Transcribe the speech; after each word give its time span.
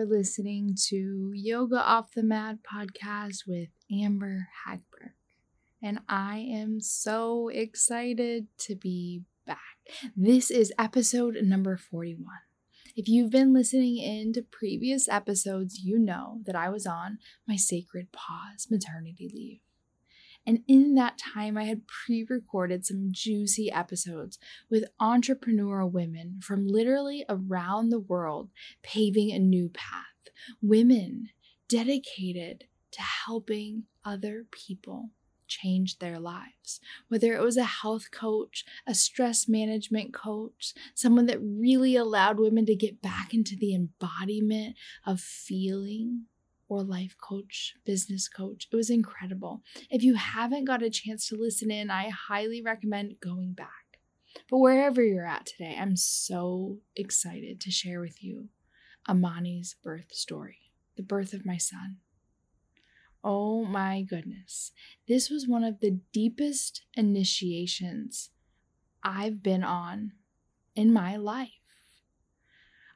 You're 0.00 0.08
listening 0.08 0.76
to 0.88 1.30
Yoga 1.34 1.76
Off 1.76 2.14
the 2.14 2.22
Mat 2.22 2.60
podcast 2.62 3.46
with 3.46 3.68
Amber 3.92 4.48
Hagberg, 4.66 5.12
and 5.82 5.98
I 6.08 6.38
am 6.38 6.80
so 6.80 7.48
excited 7.48 8.46
to 8.60 8.76
be 8.76 9.24
back. 9.46 9.58
This 10.16 10.50
is 10.50 10.72
episode 10.78 11.36
number 11.42 11.76
41. 11.76 12.24
If 12.96 13.08
you've 13.08 13.30
been 13.30 13.52
listening 13.52 13.98
in 13.98 14.32
to 14.32 14.42
previous 14.42 15.06
episodes, 15.06 15.80
you 15.84 15.98
know 15.98 16.40
that 16.46 16.56
I 16.56 16.70
was 16.70 16.86
on 16.86 17.18
my 17.46 17.56
sacred 17.56 18.10
pause 18.10 18.68
maternity 18.70 19.30
leave. 19.30 19.60
And 20.46 20.62
in 20.66 20.94
that 20.94 21.18
time, 21.18 21.56
I 21.56 21.64
had 21.64 21.86
pre 21.86 22.26
recorded 22.28 22.86
some 22.86 23.08
juicy 23.10 23.70
episodes 23.70 24.38
with 24.70 24.84
entrepreneurial 25.00 25.90
women 25.90 26.40
from 26.42 26.66
literally 26.66 27.24
around 27.28 27.90
the 27.90 28.00
world 28.00 28.50
paving 28.82 29.30
a 29.30 29.38
new 29.38 29.68
path. 29.68 30.06
Women 30.62 31.28
dedicated 31.68 32.64
to 32.92 33.02
helping 33.02 33.84
other 34.04 34.46
people 34.50 35.10
change 35.46 35.98
their 35.98 36.18
lives. 36.18 36.80
Whether 37.08 37.34
it 37.34 37.42
was 37.42 37.56
a 37.56 37.64
health 37.64 38.10
coach, 38.10 38.64
a 38.86 38.94
stress 38.94 39.48
management 39.48 40.14
coach, 40.14 40.72
someone 40.94 41.26
that 41.26 41.42
really 41.42 41.96
allowed 41.96 42.38
women 42.38 42.64
to 42.66 42.74
get 42.74 43.02
back 43.02 43.34
into 43.34 43.56
the 43.56 43.74
embodiment 43.74 44.76
of 45.04 45.20
feeling 45.20 46.26
or 46.70 46.84
life 46.84 47.16
coach, 47.20 47.74
business 47.84 48.28
coach. 48.28 48.68
It 48.72 48.76
was 48.76 48.90
incredible. 48.90 49.62
If 49.90 50.04
you 50.04 50.14
haven't 50.14 50.64
got 50.64 50.84
a 50.84 50.88
chance 50.88 51.28
to 51.28 51.36
listen 51.36 51.70
in, 51.70 51.90
I 51.90 52.10
highly 52.10 52.62
recommend 52.62 53.16
going 53.20 53.52
back. 53.52 53.98
But 54.48 54.58
wherever 54.58 55.02
you're 55.02 55.26
at 55.26 55.46
today, 55.46 55.76
I'm 55.78 55.96
so 55.96 56.78
excited 56.94 57.60
to 57.60 57.72
share 57.72 58.00
with 58.00 58.22
you 58.22 58.50
Amani's 59.08 59.74
birth 59.82 60.12
story, 60.12 60.70
the 60.96 61.02
birth 61.02 61.32
of 61.32 61.44
my 61.44 61.56
son. 61.56 61.96
Oh 63.24 63.64
my 63.64 64.02
goodness. 64.02 64.70
This 65.08 65.28
was 65.28 65.48
one 65.48 65.64
of 65.64 65.80
the 65.80 65.98
deepest 66.12 66.82
initiations 66.94 68.30
I've 69.02 69.42
been 69.42 69.64
on 69.64 70.12
in 70.76 70.92
my 70.92 71.16
life. 71.16 71.50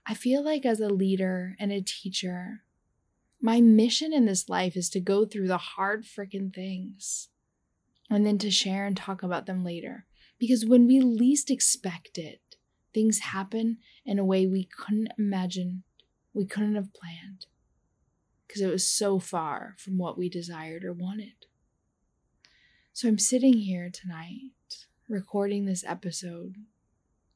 I 0.06 0.14
feel 0.14 0.44
like 0.44 0.64
as 0.64 0.80
a 0.80 0.88
leader 0.88 1.56
and 1.58 1.72
a 1.72 1.80
teacher, 1.80 2.63
my 3.44 3.60
mission 3.60 4.14
in 4.14 4.24
this 4.24 4.48
life 4.48 4.74
is 4.74 4.88
to 4.88 4.98
go 4.98 5.26
through 5.26 5.46
the 5.46 5.58
hard 5.58 6.02
freaking 6.02 6.50
things 6.50 7.28
and 8.08 8.24
then 8.24 8.38
to 8.38 8.50
share 8.50 8.86
and 8.86 8.96
talk 8.96 9.22
about 9.22 9.44
them 9.44 9.62
later. 9.62 10.06
Because 10.38 10.64
when 10.64 10.86
we 10.86 10.98
least 10.98 11.50
expect 11.50 12.16
it, 12.16 12.40
things 12.94 13.18
happen 13.18 13.76
in 14.06 14.18
a 14.18 14.24
way 14.24 14.46
we 14.46 14.64
couldn't 14.64 15.12
imagine, 15.18 15.82
we 16.32 16.46
couldn't 16.46 16.74
have 16.74 16.94
planned, 16.94 17.44
because 18.46 18.62
it 18.62 18.70
was 18.70 18.86
so 18.86 19.18
far 19.18 19.74
from 19.76 19.98
what 19.98 20.16
we 20.16 20.30
desired 20.30 20.82
or 20.82 20.94
wanted. 20.94 21.44
So 22.94 23.08
I'm 23.08 23.18
sitting 23.18 23.58
here 23.58 23.90
tonight 23.92 24.86
recording 25.06 25.66
this 25.66 25.84
episode, 25.86 26.54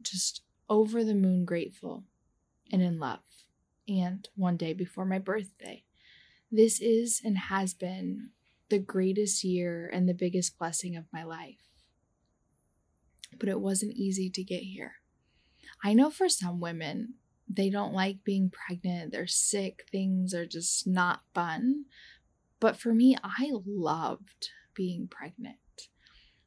just 0.00 0.40
over 0.70 1.04
the 1.04 1.14
moon 1.14 1.44
grateful 1.44 2.04
and 2.72 2.80
in 2.80 2.98
love, 2.98 3.44
and 3.86 4.26
one 4.36 4.56
day 4.56 4.72
before 4.72 5.04
my 5.04 5.18
birthday. 5.18 5.84
This 6.50 6.80
is 6.80 7.20
and 7.24 7.36
has 7.36 7.74
been 7.74 8.30
the 8.70 8.78
greatest 8.78 9.44
year 9.44 9.90
and 9.92 10.08
the 10.08 10.14
biggest 10.14 10.58
blessing 10.58 10.96
of 10.96 11.04
my 11.12 11.22
life. 11.22 11.56
But 13.38 13.48
it 13.48 13.60
wasn't 13.60 13.96
easy 13.96 14.30
to 14.30 14.42
get 14.42 14.62
here. 14.62 14.94
I 15.84 15.92
know 15.92 16.10
for 16.10 16.28
some 16.28 16.60
women, 16.60 17.14
they 17.48 17.70
don't 17.70 17.94
like 17.94 18.24
being 18.24 18.50
pregnant, 18.50 19.12
they're 19.12 19.26
sick, 19.26 19.84
things 19.90 20.34
are 20.34 20.46
just 20.46 20.86
not 20.86 21.20
fun. 21.34 21.84
But 22.60 22.76
for 22.76 22.92
me, 22.92 23.16
I 23.22 23.50
loved 23.64 24.50
being 24.74 25.08
pregnant. 25.08 25.56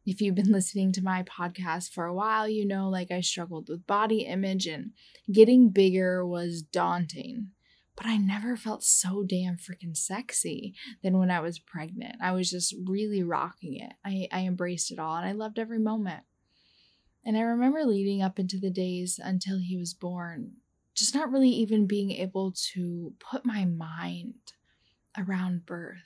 If 0.05 0.19
you've 0.19 0.35
been 0.35 0.51
listening 0.51 0.91
to 0.93 1.03
my 1.03 1.23
podcast 1.23 1.91
for 1.91 2.05
a 2.05 2.13
while, 2.13 2.47
you 2.47 2.65
know 2.65 2.89
like 2.89 3.11
I 3.11 3.21
struggled 3.21 3.69
with 3.69 3.85
body 3.85 4.21
image 4.21 4.65
and 4.65 4.91
getting 5.31 5.69
bigger 5.69 6.25
was 6.25 6.63
daunting 6.63 7.49
but 7.95 8.05
I 8.05 8.17
never 8.17 8.55
felt 8.55 8.83
so 8.83 9.23
damn 9.23 9.57
freaking 9.57 9.95
sexy 9.95 10.73
than 11.03 11.17
when 11.17 11.29
I 11.29 11.39
was 11.39 11.59
pregnant. 11.59 12.15
I 12.21 12.31
was 12.31 12.49
just 12.49 12.73
really 12.85 13.23
rocking 13.23 13.75
it. 13.75 13.93
I, 14.05 14.27
I 14.31 14.41
embraced 14.41 14.91
it 14.91 14.99
all 14.99 15.17
and 15.17 15.25
I 15.25 15.33
loved 15.33 15.59
every 15.59 15.79
moment. 15.79 16.23
And 17.23 17.37
I 17.37 17.41
remember 17.41 17.83
leading 17.83 18.21
up 18.21 18.39
into 18.39 18.57
the 18.57 18.71
days 18.71 19.19
until 19.21 19.59
he 19.59 19.77
was 19.77 19.93
born, 19.93 20.53
just 20.95 21.13
not 21.13 21.31
really 21.31 21.49
even 21.49 21.85
being 21.85 22.11
able 22.11 22.53
to 22.73 23.13
put 23.19 23.45
my 23.45 23.65
mind 23.65 24.35
around 25.17 25.65
birth. 25.65 25.99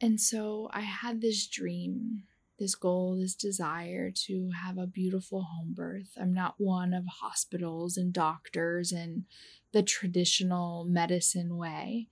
And 0.00 0.20
so 0.20 0.68
I 0.72 0.80
had 0.80 1.20
this 1.20 1.46
dream 1.46 2.24
this 2.62 2.76
goal, 2.76 3.18
this 3.18 3.34
desire 3.34 4.12
to 4.26 4.50
have 4.64 4.78
a 4.78 4.86
beautiful 4.86 5.42
home 5.42 5.74
birth. 5.74 6.16
I'm 6.16 6.32
not 6.32 6.54
one 6.58 6.94
of 6.94 7.04
hospitals 7.06 7.96
and 7.96 8.12
doctors 8.12 8.92
and 8.92 9.24
the 9.72 9.82
traditional 9.82 10.84
medicine 10.84 11.56
way. 11.56 12.08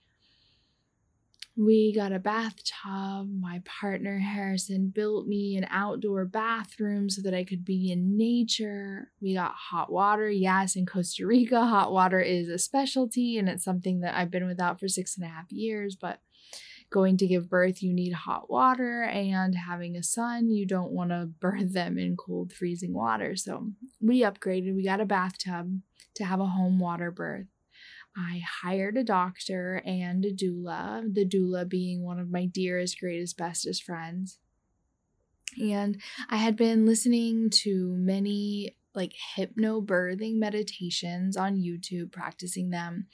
We 1.56 1.94
got 1.94 2.12
a 2.12 2.18
bathtub. 2.18 3.28
My 3.38 3.62
partner 3.64 4.18
Harrison 4.18 4.90
built 4.92 5.28
me 5.28 5.56
an 5.56 5.66
outdoor 5.70 6.24
bathroom 6.24 7.10
so 7.10 7.22
that 7.22 7.34
I 7.34 7.44
could 7.44 7.64
be 7.64 7.92
in 7.92 8.16
nature. 8.16 9.12
We 9.20 9.34
got 9.34 9.52
hot 9.54 9.92
water. 9.92 10.28
Yes, 10.28 10.74
in 10.74 10.84
Costa 10.84 11.26
Rica, 11.26 11.64
hot 11.64 11.92
water 11.92 12.20
is 12.20 12.48
a 12.48 12.58
specialty 12.58 13.38
and 13.38 13.48
it's 13.48 13.64
something 13.64 14.00
that 14.00 14.16
I've 14.16 14.30
been 14.32 14.46
without 14.46 14.80
for 14.80 14.88
six 14.88 15.16
and 15.16 15.24
a 15.24 15.28
half 15.28 15.52
years, 15.52 15.96
but 16.00 16.18
going 16.90 17.16
to 17.18 17.26
give 17.26 17.48
birth, 17.48 17.82
you 17.82 17.92
need 17.92 18.12
hot 18.12 18.50
water, 18.50 19.02
and 19.04 19.54
having 19.54 19.96
a 19.96 20.02
son, 20.02 20.50
you 20.50 20.66
don't 20.66 20.90
want 20.90 21.10
to 21.10 21.30
birth 21.40 21.72
them 21.72 21.98
in 21.98 22.16
cold, 22.16 22.52
freezing 22.52 22.92
water. 22.92 23.36
So 23.36 23.70
we 24.00 24.22
upgraded, 24.22 24.74
we 24.74 24.84
got 24.84 25.00
a 25.00 25.06
bathtub 25.06 25.80
to 26.14 26.24
have 26.24 26.40
a 26.40 26.46
home 26.46 26.78
water 26.78 27.10
birth. 27.10 27.46
I 28.16 28.42
hired 28.62 28.96
a 28.96 29.04
doctor 29.04 29.82
and 29.86 30.24
a 30.24 30.32
doula, 30.32 31.02
the 31.14 31.24
doula 31.24 31.68
being 31.68 32.02
one 32.02 32.18
of 32.18 32.30
my 32.30 32.46
dearest, 32.46 32.98
greatest, 32.98 33.36
bestest 33.36 33.84
friends. 33.84 34.38
And 35.60 36.00
I 36.28 36.36
had 36.36 36.56
been 36.56 36.86
listening 36.86 37.50
to 37.50 37.94
many 37.96 38.76
like 38.94 39.12
hypnobirthing 39.36 40.36
meditations 40.36 41.36
on 41.36 41.56
YouTube, 41.56 42.12
practicing 42.12 42.70
them, 42.70 43.06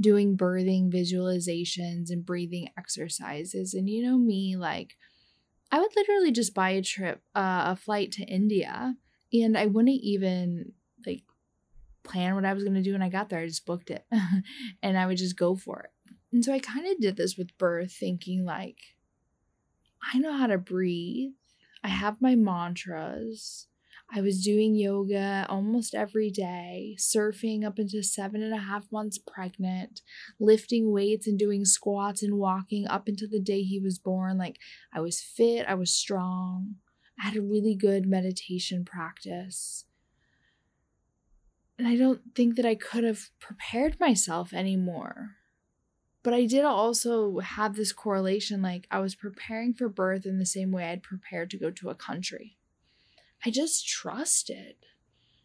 doing 0.00 0.36
birthing 0.36 0.92
visualizations 0.92 2.10
and 2.10 2.24
breathing 2.24 2.68
exercises. 2.76 3.74
And 3.74 3.88
you 3.88 4.02
know 4.02 4.18
me, 4.18 4.56
like, 4.56 4.94
I 5.70 5.78
would 5.78 5.96
literally 5.96 6.32
just 6.32 6.54
buy 6.54 6.70
a 6.70 6.82
trip, 6.82 7.22
uh, 7.34 7.64
a 7.68 7.76
flight 7.76 8.12
to 8.12 8.24
India, 8.24 8.94
and 9.32 9.56
I 9.56 9.66
wouldn't 9.66 10.00
even 10.02 10.72
like 11.06 11.22
plan 12.02 12.34
what 12.34 12.44
I 12.44 12.52
was 12.52 12.62
going 12.62 12.74
to 12.74 12.82
do 12.82 12.92
when 12.92 13.02
I 13.02 13.08
got 13.08 13.30
there. 13.30 13.40
I 13.40 13.46
just 13.46 13.64
booked 13.64 13.90
it 13.90 14.04
and 14.82 14.98
I 14.98 15.06
would 15.06 15.16
just 15.16 15.38
go 15.38 15.56
for 15.56 15.80
it. 15.80 16.14
And 16.32 16.44
so 16.44 16.52
I 16.52 16.58
kind 16.58 16.86
of 16.86 17.00
did 17.00 17.16
this 17.16 17.36
with 17.36 17.56
birth, 17.58 17.92
thinking, 17.92 18.44
like, 18.44 18.78
I 20.12 20.18
know 20.18 20.32
how 20.32 20.46
to 20.46 20.58
breathe. 20.58 21.32
I 21.84 21.88
have 21.88 22.22
my 22.22 22.34
mantras. 22.34 23.66
I 24.14 24.20
was 24.20 24.44
doing 24.44 24.74
yoga 24.74 25.46
almost 25.48 25.94
every 25.94 26.30
day, 26.30 26.96
surfing 26.98 27.64
up 27.64 27.78
into 27.78 28.02
seven 28.02 28.42
and 28.42 28.52
a 28.52 28.58
half 28.58 28.92
months 28.92 29.16
pregnant, 29.16 30.02
lifting 30.38 30.92
weights 30.92 31.26
and 31.26 31.38
doing 31.38 31.64
squats 31.64 32.22
and 32.22 32.36
walking 32.36 32.86
up 32.86 33.08
until 33.08 33.30
the 33.30 33.40
day 33.40 33.62
he 33.62 33.80
was 33.80 33.98
born. 33.98 34.36
Like 34.36 34.58
I 34.92 35.00
was 35.00 35.22
fit, 35.22 35.64
I 35.66 35.74
was 35.74 35.90
strong, 35.90 36.74
I 37.18 37.28
had 37.28 37.36
a 37.36 37.42
really 37.42 37.74
good 37.74 38.06
meditation 38.06 38.84
practice. 38.84 39.86
And 41.78 41.88
I 41.88 41.96
don't 41.96 42.20
think 42.34 42.56
that 42.56 42.66
I 42.66 42.74
could 42.74 43.04
have 43.04 43.30
prepared 43.40 43.98
myself 43.98 44.52
anymore. 44.52 45.36
But 46.22 46.34
I 46.34 46.44
did 46.44 46.64
also 46.64 47.38
have 47.38 47.76
this 47.76 47.92
correlation 47.92 48.60
like 48.60 48.86
I 48.90 49.00
was 49.00 49.14
preparing 49.14 49.72
for 49.72 49.88
birth 49.88 50.26
in 50.26 50.38
the 50.38 50.44
same 50.44 50.70
way 50.70 50.84
I'd 50.84 51.02
prepared 51.02 51.48
to 51.50 51.58
go 51.58 51.70
to 51.70 51.88
a 51.88 51.94
country. 51.94 52.58
I 53.44 53.50
just 53.50 53.86
trusted. 53.86 54.76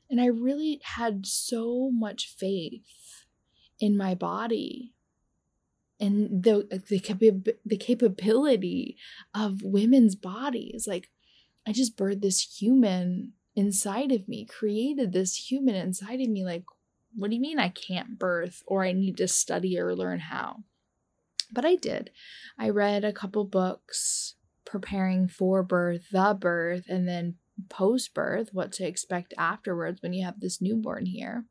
And 0.10 0.22
I 0.22 0.28
really 0.28 0.80
had 0.84 1.26
so 1.26 1.92
much 1.92 2.34
faith 2.38 3.26
in 3.80 3.98
my 3.98 4.16
body 4.16 4.94
and 6.00 6.44
the 6.44 6.82
the, 6.90 7.56
the 7.66 7.78
capability 7.78 8.98
of 9.34 9.62
women's 9.64 10.16
bodies. 10.16 10.86
Like 10.88 11.10
I 11.66 11.74
just 11.74 11.98
birthed 11.98 12.22
this 12.22 12.42
human 12.42 13.34
inside 13.56 14.12
of 14.12 14.28
me, 14.28 14.46
created 14.46 15.12
this 15.12 15.50
human 15.52 15.76
inside 15.76 16.22
of 16.22 16.30
me. 16.30 16.46
Like, 16.46 16.64
what 17.16 17.30
do 17.30 17.36
you 17.36 17.42
mean 17.42 17.60
I 17.60 17.70
can't 17.70 18.20
birth 18.20 18.64
or 18.68 18.84
I 18.84 18.94
need 18.94 19.18
to 19.18 19.28
study 19.28 19.78
or 19.80 19.96
learn 19.96 20.20
how? 20.20 20.64
But 21.52 21.66
I 21.66 21.76
did. 21.76 22.12
I 22.58 22.70
read 22.70 23.04
a 23.04 23.14
couple 23.14 23.46
books 23.46 24.36
preparing 24.66 25.28
for 25.28 25.64
birth, 25.64 26.10
the 26.12 26.38
birth, 26.40 26.86
and 26.88 27.08
then 27.08 27.36
post 27.70 28.14
birth, 28.14 28.50
what 28.54 28.72
to 28.74 28.86
expect 28.86 29.34
afterwards 29.38 30.02
when 30.02 30.14
you 30.14 30.26
have 30.26 30.40
this 30.40 30.62
newborn 30.62 31.06
here. 31.06 31.46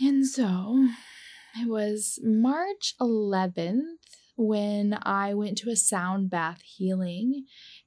And 0.00 0.26
so 0.26 0.88
it 1.60 1.68
was 1.68 2.18
March 2.22 2.94
11th 3.00 3.82
when 4.36 4.98
I 5.02 5.34
went 5.34 5.58
to 5.58 5.70
a 5.70 5.76
sound 5.76 6.30
bath 6.30 6.62
healing 6.62 7.44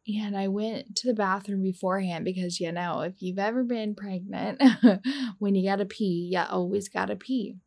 and 0.07 0.37
I 0.37 0.47
went 0.47 0.95
to 0.97 1.07
the 1.07 1.15
bathroom 1.15 1.63
beforehand 1.63 2.23
because 2.23 2.59
you 2.59 2.71
know, 2.71 3.01
if 3.01 3.15
you've 3.21 3.39
ever 3.39 3.63
been 3.63 3.95
pregnant, 3.95 4.61
when 5.39 5.55
you 5.55 5.67
gotta 5.67 5.85
pee, 5.85 6.29
you 6.31 6.39
always 6.49 6.87
gotta 6.87 7.15
pee 7.15 7.57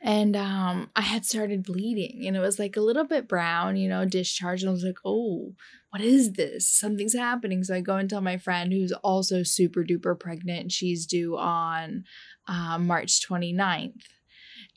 and 0.00 0.36
um, 0.36 0.90
I 0.94 1.02
had 1.02 1.24
started 1.24 1.64
bleeding, 1.64 2.26
and 2.26 2.36
it 2.36 2.40
was 2.40 2.58
like 2.58 2.76
a 2.76 2.80
little 2.80 3.04
bit 3.04 3.28
brown, 3.28 3.76
you 3.76 3.88
know, 3.88 4.04
discharge. 4.04 4.62
And 4.62 4.68
I 4.68 4.72
was 4.72 4.84
like, 4.84 4.98
oh, 5.04 5.54
what 5.90 6.02
is 6.02 6.32
this? 6.32 6.68
Something's 6.68 7.14
happening. 7.14 7.64
So 7.64 7.74
I 7.74 7.80
go 7.80 7.96
and 7.96 8.08
tell 8.08 8.20
my 8.20 8.38
friend 8.38 8.72
who's 8.72 8.92
also 8.92 9.42
super 9.42 9.84
duper 9.84 10.18
pregnant. 10.18 10.72
She's 10.72 11.06
due 11.06 11.36
on 11.36 12.04
uh, 12.46 12.78
March 12.78 13.20
29th. 13.28 14.02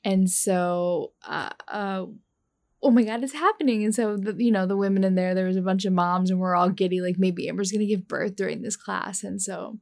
And 0.04 0.30
so, 0.30 1.14
uh, 1.26 1.52
uh, 1.68 2.06
oh 2.84 2.92
my 2.92 3.04
god 3.04 3.24
it's 3.24 3.34
happening 3.34 3.84
and 3.86 3.96
so 3.96 4.18
the, 4.18 4.36
you 4.38 4.52
know 4.52 4.68
the 4.68 4.76
women 4.76 5.06
in 5.06 5.16
there 5.16 5.34
there 5.34 5.48
was 5.48 5.56
a 5.56 5.62
bunch 5.62 5.86
of 5.86 5.94
moms 5.94 6.30
and 6.30 6.40
we're 6.40 6.54
all 6.54 6.70
giddy 6.70 7.00
like 7.00 7.16
maybe 7.18 7.48
amber's 7.48 7.72
gonna 7.72 7.86
give 7.86 8.08
birth 8.10 8.36
during 8.36 8.62
this 8.62 8.76
class 8.76 9.24
and 9.24 9.42
so 9.42 9.80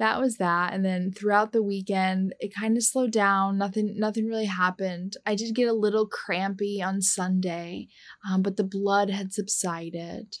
that 0.00 0.18
was 0.18 0.38
that 0.38 0.72
and 0.72 0.84
then 0.84 1.12
throughout 1.12 1.52
the 1.52 1.62
weekend 1.62 2.34
it 2.40 2.54
kind 2.54 2.76
of 2.76 2.82
slowed 2.82 3.12
down 3.12 3.58
nothing 3.58 3.94
nothing 3.96 4.26
really 4.26 4.46
happened. 4.46 5.16
I 5.24 5.34
did 5.34 5.54
get 5.54 5.68
a 5.68 5.74
little 5.74 6.06
crampy 6.06 6.82
on 6.82 7.02
sunday 7.02 7.86
um, 8.28 8.42
but 8.42 8.56
the 8.56 8.64
blood 8.64 9.10
had 9.10 9.32
subsided. 9.32 10.38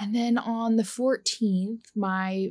And 0.00 0.14
then 0.14 0.38
on 0.38 0.76
the 0.76 0.84
14th 0.84 1.82
my 1.94 2.50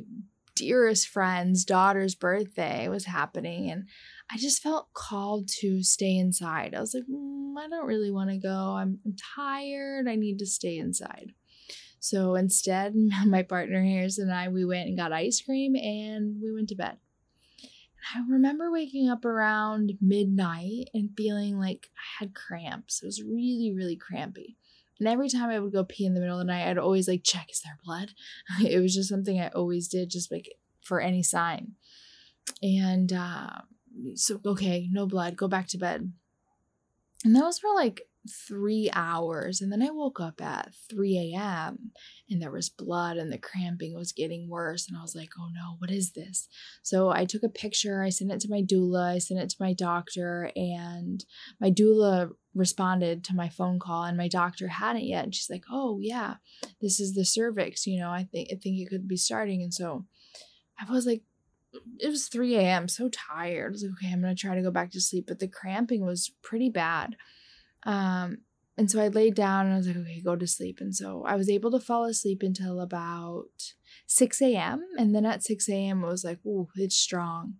dearest 0.54 1.08
friend's 1.08 1.64
daughter's 1.64 2.14
birthday 2.14 2.88
was 2.88 3.04
happening 3.04 3.70
and 3.70 3.84
i 4.28 4.36
just 4.36 4.60
felt 4.60 4.92
called 4.92 5.48
to 5.60 5.82
stay 5.82 6.16
inside. 6.16 6.74
I 6.74 6.80
was 6.80 6.94
like 6.94 7.04
mm, 7.10 7.54
i 7.58 7.68
don't 7.68 7.86
really 7.86 8.12
want 8.12 8.30
to 8.30 8.38
go. 8.38 8.76
I'm, 8.76 9.00
I'm 9.04 9.16
tired. 9.34 10.06
I 10.08 10.14
need 10.14 10.38
to 10.38 10.46
stay 10.46 10.76
inside 10.76 11.32
so 12.00 12.34
instead, 12.34 12.94
my 13.26 13.42
partner 13.42 13.82
Harris 13.82 14.18
and 14.18 14.32
I, 14.32 14.48
we 14.48 14.64
went 14.64 14.88
and 14.88 14.96
got 14.96 15.12
ice 15.12 15.40
cream 15.40 15.74
and 15.74 16.40
we 16.42 16.52
went 16.52 16.68
to 16.70 16.74
bed. 16.74 16.98
And 18.14 18.24
I 18.24 18.32
remember 18.32 18.70
waking 18.70 19.08
up 19.08 19.24
around 19.24 19.92
midnight 20.00 20.90
and 20.94 21.10
feeling 21.16 21.58
like 21.58 21.90
I 21.96 22.24
had 22.24 22.34
cramps. 22.34 23.02
It 23.02 23.06
was 23.06 23.22
really, 23.22 23.72
really 23.74 23.96
crampy. 23.96 24.56
And 24.98 25.08
every 25.08 25.28
time 25.28 25.50
I 25.50 25.58
would 25.58 25.72
go 25.72 25.84
pee 25.84 26.06
in 26.06 26.14
the 26.14 26.20
middle 26.20 26.40
of 26.40 26.46
the 26.46 26.52
night, 26.52 26.68
I'd 26.68 26.78
always 26.78 27.08
like 27.08 27.22
check, 27.22 27.48
is 27.50 27.62
there 27.62 27.78
blood? 27.84 28.10
It 28.66 28.80
was 28.80 28.94
just 28.94 29.08
something 29.08 29.40
I 29.40 29.48
always 29.48 29.88
did, 29.88 30.10
just 30.10 30.32
like 30.32 30.56
for 30.82 31.00
any 31.00 31.22
sign. 31.22 31.72
And 32.62 33.12
uh, 33.12 33.50
so, 34.14 34.40
okay, 34.44 34.88
no 34.90 35.06
blood, 35.06 35.36
go 35.36 35.48
back 35.48 35.68
to 35.68 35.78
bed. 35.78 36.12
And 37.24 37.36
that 37.36 37.44
was 37.44 37.58
for 37.58 37.72
like 37.74 38.07
three 38.28 38.90
hours. 38.92 39.60
And 39.60 39.72
then 39.72 39.82
I 39.82 39.90
woke 39.90 40.20
up 40.20 40.40
at 40.40 40.72
3 40.90 41.34
a.m. 41.34 41.90
and 42.30 42.40
there 42.40 42.50
was 42.50 42.68
blood 42.68 43.16
and 43.16 43.32
the 43.32 43.38
cramping 43.38 43.94
was 43.94 44.12
getting 44.12 44.48
worse. 44.48 44.88
And 44.88 44.96
I 44.96 45.02
was 45.02 45.14
like, 45.14 45.30
oh 45.38 45.48
no, 45.52 45.76
what 45.78 45.90
is 45.90 46.12
this? 46.12 46.48
So 46.82 47.10
I 47.10 47.24
took 47.24 47.42
a 47.42 47.48
picture, 47.48 48.02
I 48.02 48.10
sent 48.10 48.30
it 48.30 48.40
to 48.40 48.50
my 48.50 48.62
doula, 48.62 49.14
I 49.14 49.18
sent 49.18 49.40
it 49.40 49.50
to 49.50 49.56
my 49.60 49.72
doctor, 49.72 50.50
and 50.54 51.24
my 51.60 51.70
doula 51.70 52.30
responded 52.54 53.24
to 53.24 53.34
my 53.34 53.48
phone 53.48 53.78
call 53.78 54.04
and 54.04 54.16
my 54.16 54.28
doctor 54.28 54.68
hadn't 54.68 55.04
yet. 55.04 55.24
And 55.24 55.34
she's 55.34 55.50
like, 55.50 55.64
oh 55.70 55.98
yeah, 56.00 56.36
this 56.80 57.00
is 57.00 57.14
the 57.14 57.24
cervix, 57.24 57.86
you 57.86 57.98
know, 57.98 58.10
I 58.10 58.24
think 58.24 58.48
I 58.52 58.56
think 58.56 58.80
it 58.80 58.88
could 58.88 59.08
be 59.08 59.16
starting. 59.16 59.62
And 59.62 59.72
so 59.72 60.06
I 60.78 60.90
was 60.90 61.06
like, 61.06 61.22
it 61.98 62.08
was 62.08 62.28
3 62.28 62.56
a.m. 62.56 62.88
so 62.88 63.08
tired. 63.08 63.68
I 63.68 63.72
was 63.72 63.82
like, 63.82 63.92
okay, 63.92 64.12
I'm 64.12 64.20
gonna 64.20 64.34
try 64.34 64.54
to 64.54 64.62
go 64.62 64.70
back 64.70 64.90
to 64.92 65.00
sleep. 65.00 65.26
But 65.28 65.38
the 65.38 65.48
cramping 65.48 66.04
was 66.04 66.32
pretty 66.42 66.70
bad. 66.70 67.16
Um, 67.84 68.38
and 68.76 68.90
so 68.90 69.00
I 69.00 69.08
laid 69.08 69.34
down 69.34 69.66
and 69.66 69.74
I 69.74 69.78
was 69.78 69.88
like, 69.88 69.96
okay, 69.96 70.20
go 70.20 70.36
to 70.36 70.46
sleep. 70.46 70.78
And 70.80 70.94
so 70.94 71.24
I 71.26 71.34
was 71.34 71.50
able 71.50 71.72
to 71.72 71.80
fall 71.80 72.04
asleep 72.04 72.42
until 72.42 72.80
about 72.80 73.72
6 74.06 74.40
a.m. 74.40 74.84
And 74.96 75.14
then 75.14 75.26
at 75.26 75.42
6 75.42 75.68
a.m., 75.68 76.04
it 76.04 76.06
was 76.06 76.22
like, 76.24 76.38
ooh, 76.46 76.68
it's 76.76 76.96
strong. 76.96 77.54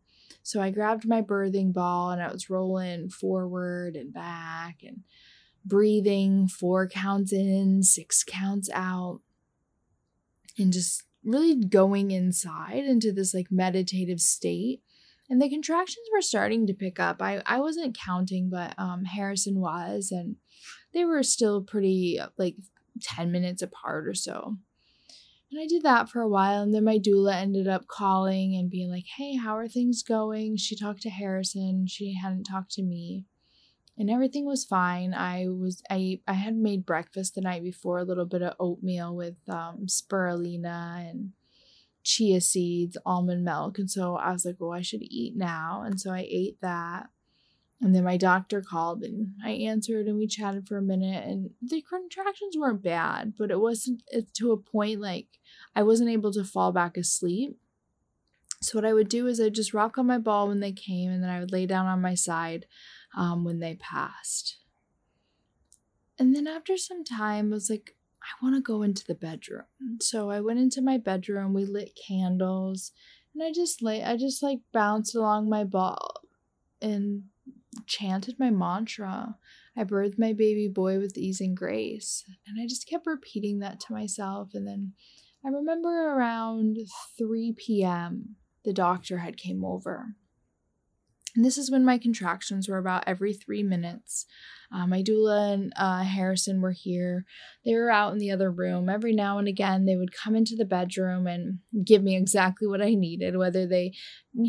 So 0.45 0.63
I 0.63 0.71
grabbed 0.71 1.09
my 1.09 1.21
birthing 1.21 1.73
ball 1.73 2.11
and 2.11 2.23
I 2.23 2.31
was 2.33 2.49
rolling 2.49 3.11
forward 3.11 3.97
and 3.97 4.13
back 4.13 4.79
and 4.83 5.03
breathing 5.65 6.47
four 6.47 6.89
counts 6.89 7.33
in, 7.33 7.83
six 7.83 8.23
counts 8.25 8.71
out, 8.73 9.21
and 10.57 10.73
just 10.73 11.03
really 11.25 11.57
going 11.57 12.13
inside 12.13 12.85
into 12.85 13.13
this 13.13 13.35
like 13.35 13.49
meditative 13.51 14.21
state 14.21 14.83
and 15.31 15.41
the 15.41 15.49
contractions 15.49 16.07
were 16.13 16.23
starting 16.23 16.67
to 16.67 16.75
pick 16.75 16.99
up. 16.99 17.21
I, 17.21 17.43
I 17.45 17.61
wasn't 17.61 17.99
counting, 17.99 18.49
but 18.49 18.75
um, 18.79 19.05
Harrison 19.05 19.61
was, 19.61 20.11
and 20.11 20.37
they 20.95 21.05
were 21.05 21.23
still 21.23 21.63
pretty 21.63 22.19
like 22.39 22.57
10 23.03 23.31
minutes 23.31 23.63
apart 23.63 24.09
or 24.09 24.15
so. 24.15 24.57
And 25.51 25.61
I 25.61 25.67
did 25.67 25.83
that 25.83 26.11
for 26.11 26.21
a 26.21 26.29
while, 26.29 26.63
and 26.63 26.75
then 26.75 26.85
my 26.85 26.99
doula 26.99 27.35
ended 27.35 27.67
up 27.69 27.87
calling 27.87 28.55
and 28.55 28.71
being 28.71 28.91
like, 28.91 29.07
Hey, 29.17 29.37
how 29.37 29.57
are 29.57 29.69
things 29.69 30.03
going? 30.03 30.57
She 30.57 30.77
talked 30.77 31.03
to 31.03 31.11
Harrison, 31.11 31.87
she 31.87 32.15
hadn't 32.15 32.45
talked 32.45 32.73
to 32.73 32.83
me. 32.83 33.25
And 33.97 34.11
everything 34.11 34.47
was 34.47 34.65
fine. 34.65 35.13
I 35.13 35.47
was 35.49 35.83
I 35.91 36.21
I 36.29 36.35
had 36.35 36.55
made 36.55 36.87
breakfast 36.87 37.35
the 37.35 37.41
night 37.41 37.65
before, 37.65 37.99
a 37.99 38.05
little 38.05 38.27
bit 38.27 38.43
of 38.43 38.55
oatmeal 38.61 39.17
with 39.17 39.37
um, 39.49 39.87
spirulina 39.87 41.11
and 41.11 41.33
chia 42.09 42.41
seeds, 42.41 42.97
almond 43.05 43.45
milk. 43.45 43.79
And 43.79 43.91
so 43.91 44.17
I 44.17 44.33
was 44.33 44.47
like, 44.47 44.57
oh, 44.61 44.73
I 44.73 44.81
should 44.81 45.03
eat 45.03 45.37
now. 45.37 45.83
And 45.85 46.01
so 46.01 46.11
I 46.11 46.27
ate 46.29 46.59
that. 46.63 47.09
And 47.83 47.95
then 47.95 48.03
my 48.03 48.17
doctor 48.17 48.63
called 48.63 49.03
and 49.05 49.35
I 49.45 49.51
answered 49.51 50.07
and 50.07 50.19
we 50.19 50.27
chatted 50.27 50.67
for 50.67 50.79
a 50.79 50.83
minute. 50.83 51.25
And 51.27 51.51
the 51.61 51.83
contractions 51.83 52.57
weren't 52.57 52.83
bad, 52.83 53.35
but 53.39 53.51
it 53.51 53.61
wasn't 53.61 54.03
to 54.39 54.53
a 54.53 54.57
point 54.57 55.01
like 55.01 55.29
I 55.77 55.83
wasn't 55.83 56.11
able 56.11 56.33
to 56.33 56.45
fall 56.45 56.73
back 56.73 56.97
asleep. 56.97 57.59
So 58.63 58.79
what 58.79 58.87
I 58.87 58.95
would 58.95 59.11
do 59.11 59.27
is 59.27 59.39
I'd 59.39 59.55
just 59.55 59.75
rock 59.75 59.99
on 59.99 60.07
my 60.07 60.19
ball 60.19 60.49
when 60.49 60.61
they 60.61 60.73
came 60.73 61.13
and 61.13 61.23
then 61.23 61.31
I 61.31 61.41
would 61.41 61.53
lay 61.53 61.67
down 61.67 61.87
on 61.87 62.01
my 62.01 62.15
side 62.15 62.65
um, 63.17 63.45
when 63.45 63.61
they 63.61 63.75
passed. 63.75 64.57
And 66.19 66.35
then 66.35 66.49
after 66.49 66.77
some 66.79 67.05
time, 67.05 67.53
I 67.53 67.55
was 67.55 67.71
like, 67.71 67.98
I 68.29 68.45
want 68.45 68.57
to 68.57 68.61
go 68.61 68.83
into 68.83 69.05
the 69.07 69.15
bedroom. 69.15 69.65
So 70.01 70.31
I 70.31 70.41
went 70.41 70.59
into 70.59 70.83
my 70.83 70.99
bedroom, 70.99 71.55
we 71.55 71.65
lit 71.65 71.99
candles, 72.07 72.93
and 73.35 73.43
I 73.43 73.53
just 73.53 73.83
lay 73.83 74.03
I 74.03 74.17
just 74.17 74.43
like 74.43 74.61
bounced 74.73 75.15
along 75.15 75.49
my 75.49 75.65
ball 75.65 76.23
and 76.81 77.25
chanted 77.87 78.39
my 78.39 78.51
mantra. 78.51 79.37
I 79.77 79.85
birthed 79.85 80.19
my 80.19 80.33
baby 80.33 80.69
boy 80.69 80.99
with 80.99 81.17
ease 81.17 81.41
and 81.41 81.57
grace. 81.57 82.25
And 82.47 82.61
I 82.61 82.67
just 82.67 82.89
kept 82.89 83.07
repeating 83.07 83.61
that 83.61 83.81
to 83.81 83.93
myself. 83.93 84.51
And 84.55 84.67
then 84.67 84.93
I 85.45 85.49
remember 85.49 85.89
around 85.89 86.79
3 87.17 87.55
p.m., 87.57 88.37
the 88.65 88.73
doctor 88.73 89.19
had 89.19 89.37
came 89.37 89.65
over. 89.65 90.17
And 91.37 91.45
this 91.45 91.59
is 91.59 91.71
when 91.71 91.85
my 91.85 91.99
contractions 91.99 92.69
were 92.69 92.79
about 92.79 93.05
every 93.07 93.33
three 93.33 93.63
minutes. 93.63 94.27
Uh, 94.73 94.87
my 94.87 95.03
doula 95.03 95.53
and 95.55 95.73
uh, 95.77 96.03
Harrison 96.03 96.61
were 96.61 96.73
here. 96.73 97.25
They 97.65 97.75
were 97.75 97.91
out 97.91 98.13
in 98.13 98.19
the 98.19 98.31
other 98.31 98.51
room. 98.51 98.89
Every 98.89 99.13
now 99.13 99.39
and 99.39 99.47
again, 99.47 99.85
they 99.85 99.97
would 99.97 100.13
come 100.13 100.35
into 100.35 100.57
the 100.57 100.65
bedroom 100.65 101.27
and 101.27 101.61
give 101.85 102.03
me 102.03 102.17
exactly 102.17 102.67
what 102.67 102.83
I 102.83 102.95
needed, 102.95 103.37
whether 103.37 103.67
they 103.67 103.93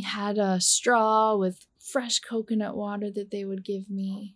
had 0.03 0.37
a 0.37 0.59
straw 0.59 1.35
with 1.35 1.65
fresh 1.79 2.19
coconut 2.19 2.75
water 2.75 3.11
that 3.11 3.31
they 3.31 3.45
would 3.45 3.63
give 3.63 3.89
me, 3.89 4.35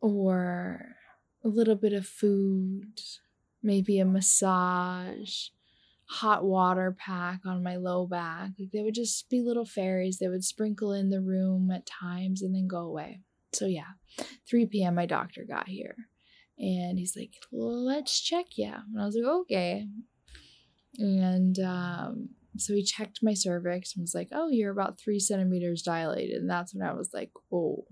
or 0.00 0.96
a 1.44 1.48
little 1.48 1.76
bit 1.76 1.92
of 1.92 2.06
food, 2.06 3.00
maybe 3.62 3.98
a 3.98 4.04
massage 4.04 5.48
hot 6.08 6.44
water 6.44 6.96
pack 6.98 7.40
on 7.44 7.62
my 7.62 7.76
low 7.76 8.06
back. 8.06 8.50
Like 8.58 8.70
they 8.72 8.82
would 8.82 8.94
just 8.94 9.28
be 9.28 9.42
little 9.42 9.66
fairies. 9.66 10.18
They 10.18 10.28
would 10.28 10.44
sprinkle 10.44 10.92
in 10.92 11.10
the 11.10 11.20
room 11.20 11.70
at 11.70 11.86
times 11.86 12.42
and 12.42 12.54
then 12.54 12.66
go 12.66 12.78
away. 12.78 13.20
So 13.52 13.66
yeah, 13.66 13.92
3 14.48 14.66
p.m. 14.66 14.94
my 14.94 15.06
doctor 15.06 15.44
got 15.48 15.68
here. 15.68 15.96
And 16.58 16.98
he's 16.98 17.14
like, 17.16 17.34
let's 17.52 18.20
check 18.20 18.46
you. 18.56 18.72
And 18.72 19.00
I 19.00 19.04
was 19.04 19.14
like, 19.14 19.30
okay. 19.42 19.86
And 20.98 21.58
um, 21.60 22.30
so 22.56 22.74
he 22.74 22.82
checked 22.82 23.20
my 23.22 23.34
cervix 23.34 23.94
and 23.94 24.02
was 24.02 24.14
like, 24.14 24.28
Oh, 24.32 24.48
you're 24.48 24.72
about 24.72 24.98
three 24.98 25.20
centimeters 25.20 25.82
dilated. 25.82 26.40
And 26.40 26.50
that's 26.50 26.74
when 26.74 26.86
I 26.86 26.92
was 26.92 27.10
like, 27.12 27.30
Oh, 27.52 27.84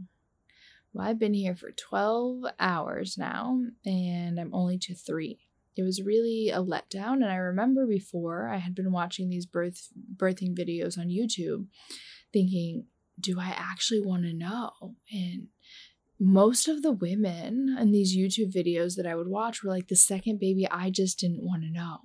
well, 0.92 1.06
I've 1.06 1.18
been 1.18 1.35
here 1.35 1.54
for 1.54 1.70
12 1.73 2.44
hours 2.58 3.16
now 3.18 3.61
and 3.85 4.40
I'm 4.40 4.54
only 4.54 4.78
to 4.78 4.94
three. 4.94 5.46
It 5.76 5.83
was 5.83 6.02
really 6.02 6.50
a 6.50 6.62
letdown. 6.62 7.14
And 7.14 7.26
I 7.26 7.37
remember 7.37 7.87
before 7.87 8.49
I 8.49 8.56
had 8.56 8.75
been 8.75 8.92
watching 8.92 9.28
these 9.28 9.47
birth 9.47 9.88
birthing 10.16 10.56
videos 10.56 10.99
on 10.99 11.09
YouTube 11.09 11.66
thinking, 12.33 12.87
do 13.18 13.38
I 13.40 13.54
actually 13.56 14.00
want 14.00 14.25
to 14.25 14.33
know? 14.33 14.71
And 15.12 15.49
most 16.18 16.68
of 16.68 16.83
the 16.83 16.92
women 16.92 17.76
in 17.78 17.92
these 17.92 18.16
YouTube 18.16 18.54
videos 18.54 18.97
that 18.97 19.06
I 19.06 19.14
would 19.14 19.28
watch 19.28 19.62
were 19.62 19.71
like 19.71 19.88
the 19.88 19.97
second 19.97 20.40
baby 20.40 20.66
I 20.71 20.90
just 20.90 21.18
didn't 21.18 21.45
want 21.45 21.62
to 21.62 21.71
know. 21.71 21.99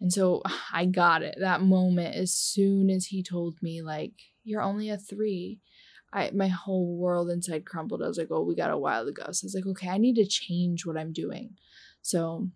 And 0.00 0.12
so 0.12 0.42
I 0.72 0.86
got 0.86 1.22
it 1.22 1.36
that 1.40 1.62
moment 1.62 2.14
as 2.14 2.32
soon 2.32 2.90
as 2.90 3.06
he 3.06 3.22
told 3.22 3.60
me, 3.62 3.82
like, 3.82 4.12
you're 4.44 4.62
only 4.62 4.90
a 4.90 4.98
three. 4.98 5.60
I 6.12 6.30
my 6.32 6.48
whole 6.48 6.96
world 6.96 7.30
inside 7.30 7.64
crumbled. 7.64 8.02
I 8.02 8.06
was 8.06 8.18
like, 8.18 8.28
oh, 8.30 8.42
we 8.42 8.54
got 8.54 8.70
a 8.70 8.78
while 8.78 9.04
to 9.04 9.12
go. 9.12 9.24
So 9.32 9.44
I 9.44 9.46
was 9.46 9.54
like, 9.54 9.66
okay, 9.66 9.88
I 9.88 9.98
need 9.98 10.14
to 10.16 10.26
change 10.26 10.86
what 10.86 10.96
I'm 10.96 11.12
doing. 11.12 11.56
So 12.02 12.50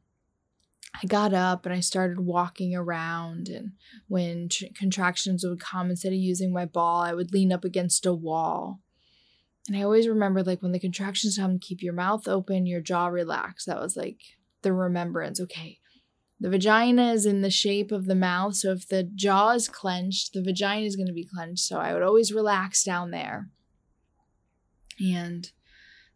I 1.00 1.06
got 1.06 1.32
up 1.32 1.64
and 1.64 1.74
I 1.74 1.80
started 1.80 2.20
walking 2.20 2.74
around. 2.74 3.48
And 3.48 3.72
when 4.08 4.48
tr- 4.48 4.64
contractions 4.74 5.44
would 5.44 5.60
come, 5.60 5.90
instead 5.90 6.12
of 6.12 6.18
using 6.18 6.52
my 6.52 6.64
ball, 6.64 7.02
I 7.02 7.14
would 7.14 7.32
lean 7.32 7.52
up 7.52 7.64
against 7.64 8.06
a 8.06 8.12
wall. 8.12 8.80
And 9.68 9.76
I 9.76 9.82
always 9.82 10.08
remember, 10.08 10.42
like, 10.42 10.62
when 10.62 10.72
the 10.72 10.80
contractions 10.80 11.36
come, 11.36 11.58
keep 11.58 11.82
your 11.82 11.92
mouth 11.92 12.26
open, 12.26 12.66
your 12.66 12.80
jaw 12.80 13.06
relaxed. 13.08 13.66
That 13.66 13.80
was 13.80 13.96
like 13.96 14.20
the 14.62 14.72
remembrance. 14.72 15.40
Okay, 15.40 15.78
the 16.40 16.48
vagina 16.48 17.12
is 17.12 17.26
in 17.26 17.42
the 17.42 17.50
shape 17.50 17.92
of 17.92 18.06
the 18.06 18.14
mouth. 18.14 18.56
So 18.56 18.72
if 18.72 18.88
the 18.88 19.02
jaw 19.02 19.50
is 19.50 19.68
clenched, 19.68 20.32
the 20.32 20.42
vagina 20.42 20.86
is 20.86 20.96
going 20.96 21.06
to 21.06 21.12
be 21.12 21.28
clenched. 21.32 21.64
So 21.64 21.78
I 21.78 21.92
would 21.92 22.02
always 22.02 22.32
relax 22.32 22.82
down 22.82 23.10
there. 23.10 23.50
And 25.00 25.52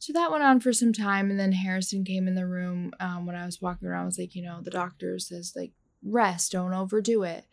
so 0.02 0.12
that 0.12 0.32
went 0.32 0.42
on 0.42 0.58
for 0.58 0.72
some 0.72 0.92
time. 0.92 1.30
And 1.30 1.38
then 1.38 1.52
Harrison 1.52 2.02
came 2.02 2.26
in 2.26 2.34
the 2.34 2.44
room 2.44 2.90
um, 2.98 3.24
when 3.24 3.36
I 3.36 3.46
was 3.46 3.62
walking 3.62 3.86
around. 3.86 4.02
I 4.02 4.06
was 4.06 4.18
like, 4.18 4.34
you 4.34 4.42
know, 4.42 4.60
the 4.60 4.68
doctor 4.68 5.16
says, 5.20 5.52
like, 5.54 5.70
rest, 6.04 6.50
don't 6.50 6.74
overdo 6.74 7.22
it. 7.22 7.44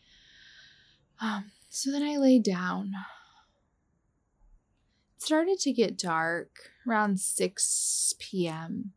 Um, 1.21 1.51
so 1.69 1.91
then 1.91 2.01
I 2.01 2.17
laid 2.17 2.41
down. 2.41 2.93
It 5.15 5.21
started 5.21 5.59
to 5.59 5.71
get 5.71 5.95
dark 5.95 6.49
around 6.87 7.19
6 7.19 8.15
p.m. 8.17 8.93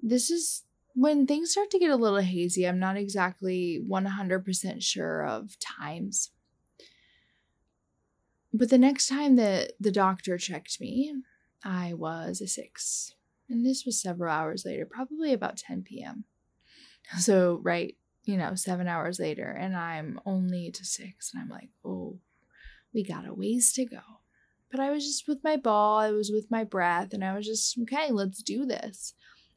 This 0.00 0.30
is 0.30 0.62
when 0.94 1.26
things 1.26 1.50
start 1.50 1.72
to 1.72 1.80
get 1.80 1.90
a 1.90 1.96
little 1.96 2.20
hazy, 2.20 2.68
I'm 2.68 2.78
not 2.78 2.96
exactly 2.96 3.82
100% 3.84 4.80
sure 4.84 5.26
of 5.26 5.56
times. 5.58 6.30
But 8.54 8.70
the 8.70 8.78
next 8.78 9.08
time 9.08 9.34
that 9.34 9.72
the 9.80 9.90
doctor 9.90 10.38
checked 10.38 10.80
me, 10.80 11.12
I 11.64 11.94
was 11.94 12.40
a 12.40 12.46
six. 12.46 13.14
And 13.48 13.64
this 13.64 13.84
was 13.84 14.00
several 14.00 14.32
hours 14.32 14.64
later, 14.66 14.86
probably 14.86 15.32
about 15.32 15.56
10 15.56 15.82
p.m. 15.82 16.24
So, 17.20 17.58
right, 17.62 17.96
you 18.24 18.36
know, 18.36 18.54
seven 18.54 18.86
hours 18.86 19.18
later, 19.18 19.48
and 19.48 19.74
I'm 19.74 20.20
only 20.26 20.70
to 20.70 20.84
six. 20.84 21.32
And 21.32 21.42
I'm 21.42 21.48
like, 21.48 21.70
oh, 21.82 22.18
we 22.92 23.02
got 23.02 23.26
a 23.26 23.32
ways 23.32 23.72
to 23.74 23.86
go. 23.86 24.02
But 24.70 24.80
I 24.80 24.90
was 24.90 25.06
just 25.06 25.26
with 25.26 25.38
my 25.42 25.56
ball, 25.56 25.98
I 25.98 26.10
was 26.10 26.30
with 26.30 26.50
my 26.50 26.64
breath, 26.64 27.14
and 27.14 27.24
I 27.24 27.34
was 27.34 27.46
just, 27.46 27.78
okay, 27.78 28.12
let's 28.12 28.42
do 28.42 28.66
this 28.66 29.14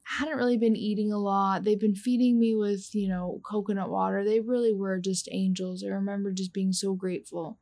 I 0.10 0.20
hadn't 0.20 0.38
really 0.38 0.58
been 0.58 0.76
eating 0.76 1.12
a 1.12 1.18
lot. 1.18 1.64
They've 1.64 1.80
been 1.80 1.96
feeding 1.96 2.40
me 2.40 2.56
with, 2.56 2.94
you 2.94 3.08
know, 3.08 3.40
coconut 3.44 3.90
water. 3.90 4.24
They 4.24 4.40
really 4.40 4.74
were 4.74 5.00
just 5.00 5.30
angels. 5.32 5.84
I 5.84 5.90
remember 5.90 6.32
just 6.32 6.54
being 6.54 6.74
so 6.74 6.94
grateful. 6.94 7.60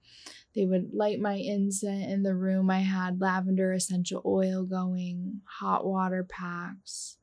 They 0.56 0.66
would 0.66 0.94
light 0.94 1.20
my 1.20 1.36
incense 1.36 2.12
in 2.12 2.24
the 2.24 2.36
room. 2.36 2.70
I 2.70 2.80
had 2.80 3.22
lavender 3.22 3.72
essential 3.72 4.22
oil 4.26 4.64
going, 4.64 5.42
hot 5.60 5.86
water 5.86 6.24
packs. 6.24 7.18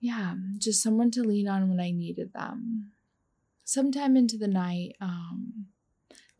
Yeah, 0.00 0.34
just 0.58 0.82
someone 0.82 1.10
to 1.12 1.22
lean 1.22 1.48
on 1.48 1.68
when 1.68 1.80
I 1.80 1.90
needed 1.90 2.32
them. 2.32 2.92
Sometime 3.64 4.16
into 4.16 4.36
the 4.36 4.48
night, 4.48 4.96
um, 5.00 5.66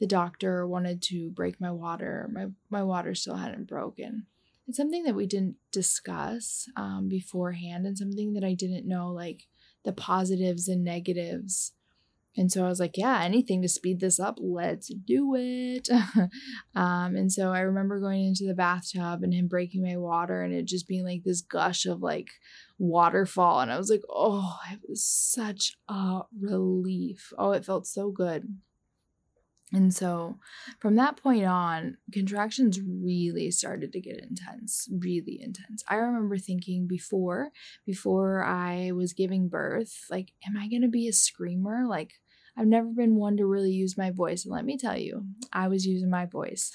the 0.01 0.07
doctor 0.07 0.67
wanted 0.67 1.01
to 1.03 1.31
break 1.31 1.61
my 1.61 1.71
water. 1.71 2.29
My 2.33 2.49
my 2.69 2.83
water 2.83 3.15
still 3.15 3.37
hadn't 3.37 3.69
broken 3.69 4.27
it's 4.73 4.77
something 4.77 5.03
that 5.05 5.15
we 5.15 5.27
didn't 5.27 5.57
discuss 5.71 6.69
um, 6.77 7.09
beforehand 7.09 7.87
and 7.87 7.99
something 7.99 8.35
that 8.35 8.45
I 8.45 8.55
didn't 8.55 8.87
know 8.87 9.11
like 9.11 9.49
the 9.85 9.93
positives 9.93 10.69
and 10.69 10.85
negatives. 10.85 11.73
And 12.37 12.51
so 12.51 12.65
I 12.65 12.69
was 12.69 12.81
like, 12.81 12.97
yeah, 12.97 13.23
anything 13.23 13.61
to 13.63 13.69
speed 13.69 14.01
this 14.01 14.19
up, 14.19 14.39
let's 14.41 14.89
do 14.89 15.35
it. 15.37 15.89
um, 16.75 17.15
and 17.15 17.31
so 17.31 17.53
I 17.53 17.61
remember 17.61 18.01
going 18.01 18.25
into 18.25 18.47
the 18.47 18.55
bathtub 18.55 19.23
and 19.23 19.35
him 19.35 19.49
breaking 19.49 19.83
my 19.83 19.97
water 19.99 20.43
and 20.43 20.55
it 20.55 20.67
just 20.67 20.89
being 20.89 21.05
like 21.05 21.25
this 21.25 21.43
gush 21.43 21.85
of 21.85 22.01
like 22.03 22.29
waterfall. 22.79 23.61
And 23.61 23.71
I 23.71 23.77
was 23.77 23.91
like, 23.91 24.03
oh, 24.09 24.57
it 24.73 24.81
was 24.89 25.05
such 25.05 25.77
a 25.89 26.21
relief. 26.41 27.33
Oh, 27.37 27.53
it 27.53 27.67
felt 27.67 27.87
so 27.87 28.11
good. 28.11 28.49
And 29.73 29.93
so 29.95 30.39
from 30.81 30.97
that 30.97 31.17
point 31.17 31.45
on, 31.45 31.97
contractions 32.13 32.79
really 32.81 33.51
started 33.51 33.93
to 33.93 34.01
get 34.01 34.23
intense, 34.23 34.87
really 34.93 35.41
intense. 35.41 35.83
I 35.89 35.95
remember 35.95 36.37
thinking 36.37 36.87
before, 36.87 37.51
before 37.87 38.45
I 38.45 38.93
was 38.93 39.15
giving 39.15 39.49
birth, 39.49 40.05
like, 40.11 40.33
am 40.47 40.59
I 40.59 40.69
going 40.69 40.83
to 40.83 40.89
be 40.89 41.09
a 41.09 41.13
screamer? 41.13 41.87
Like, 41.89 42.13
I've 42.57 42.67
never 42.67 42.89
been 42.89 43.17
one 43.17 43.37
to 43.39 43.47
really 43.47 43.73
use 43.73 43.97
my 43.97 44.11
voice. 44.11 44.45
And 44.45 44.53
let 44.53 44.65
me 44.65 44.77
tell 44.77 44.97
you, 44.97 45.25
I 45.53 45.69
was 45.69 45.87
using 45.87 46.11
my 46.11 46.27
voice. 46.27 46.73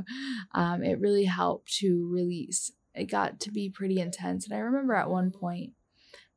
um, 0.54 0.82
it 0.82 1.00
really 1.00 1.24
helped 1.24 1.72
to 1.78 2.08
release. 2.10 2.72
It 2.94 3.10
got 3.10 3.40
to 3.40 3.50
be 3.50 3.68
pretty 3.68 4.00
intense. 4.00 4.46
And 4.46 4.54
I 4.54 4.60
remember 4.60 4.94
at 4.94 5.10
one 5.10 5.30
point, 5.30 5.72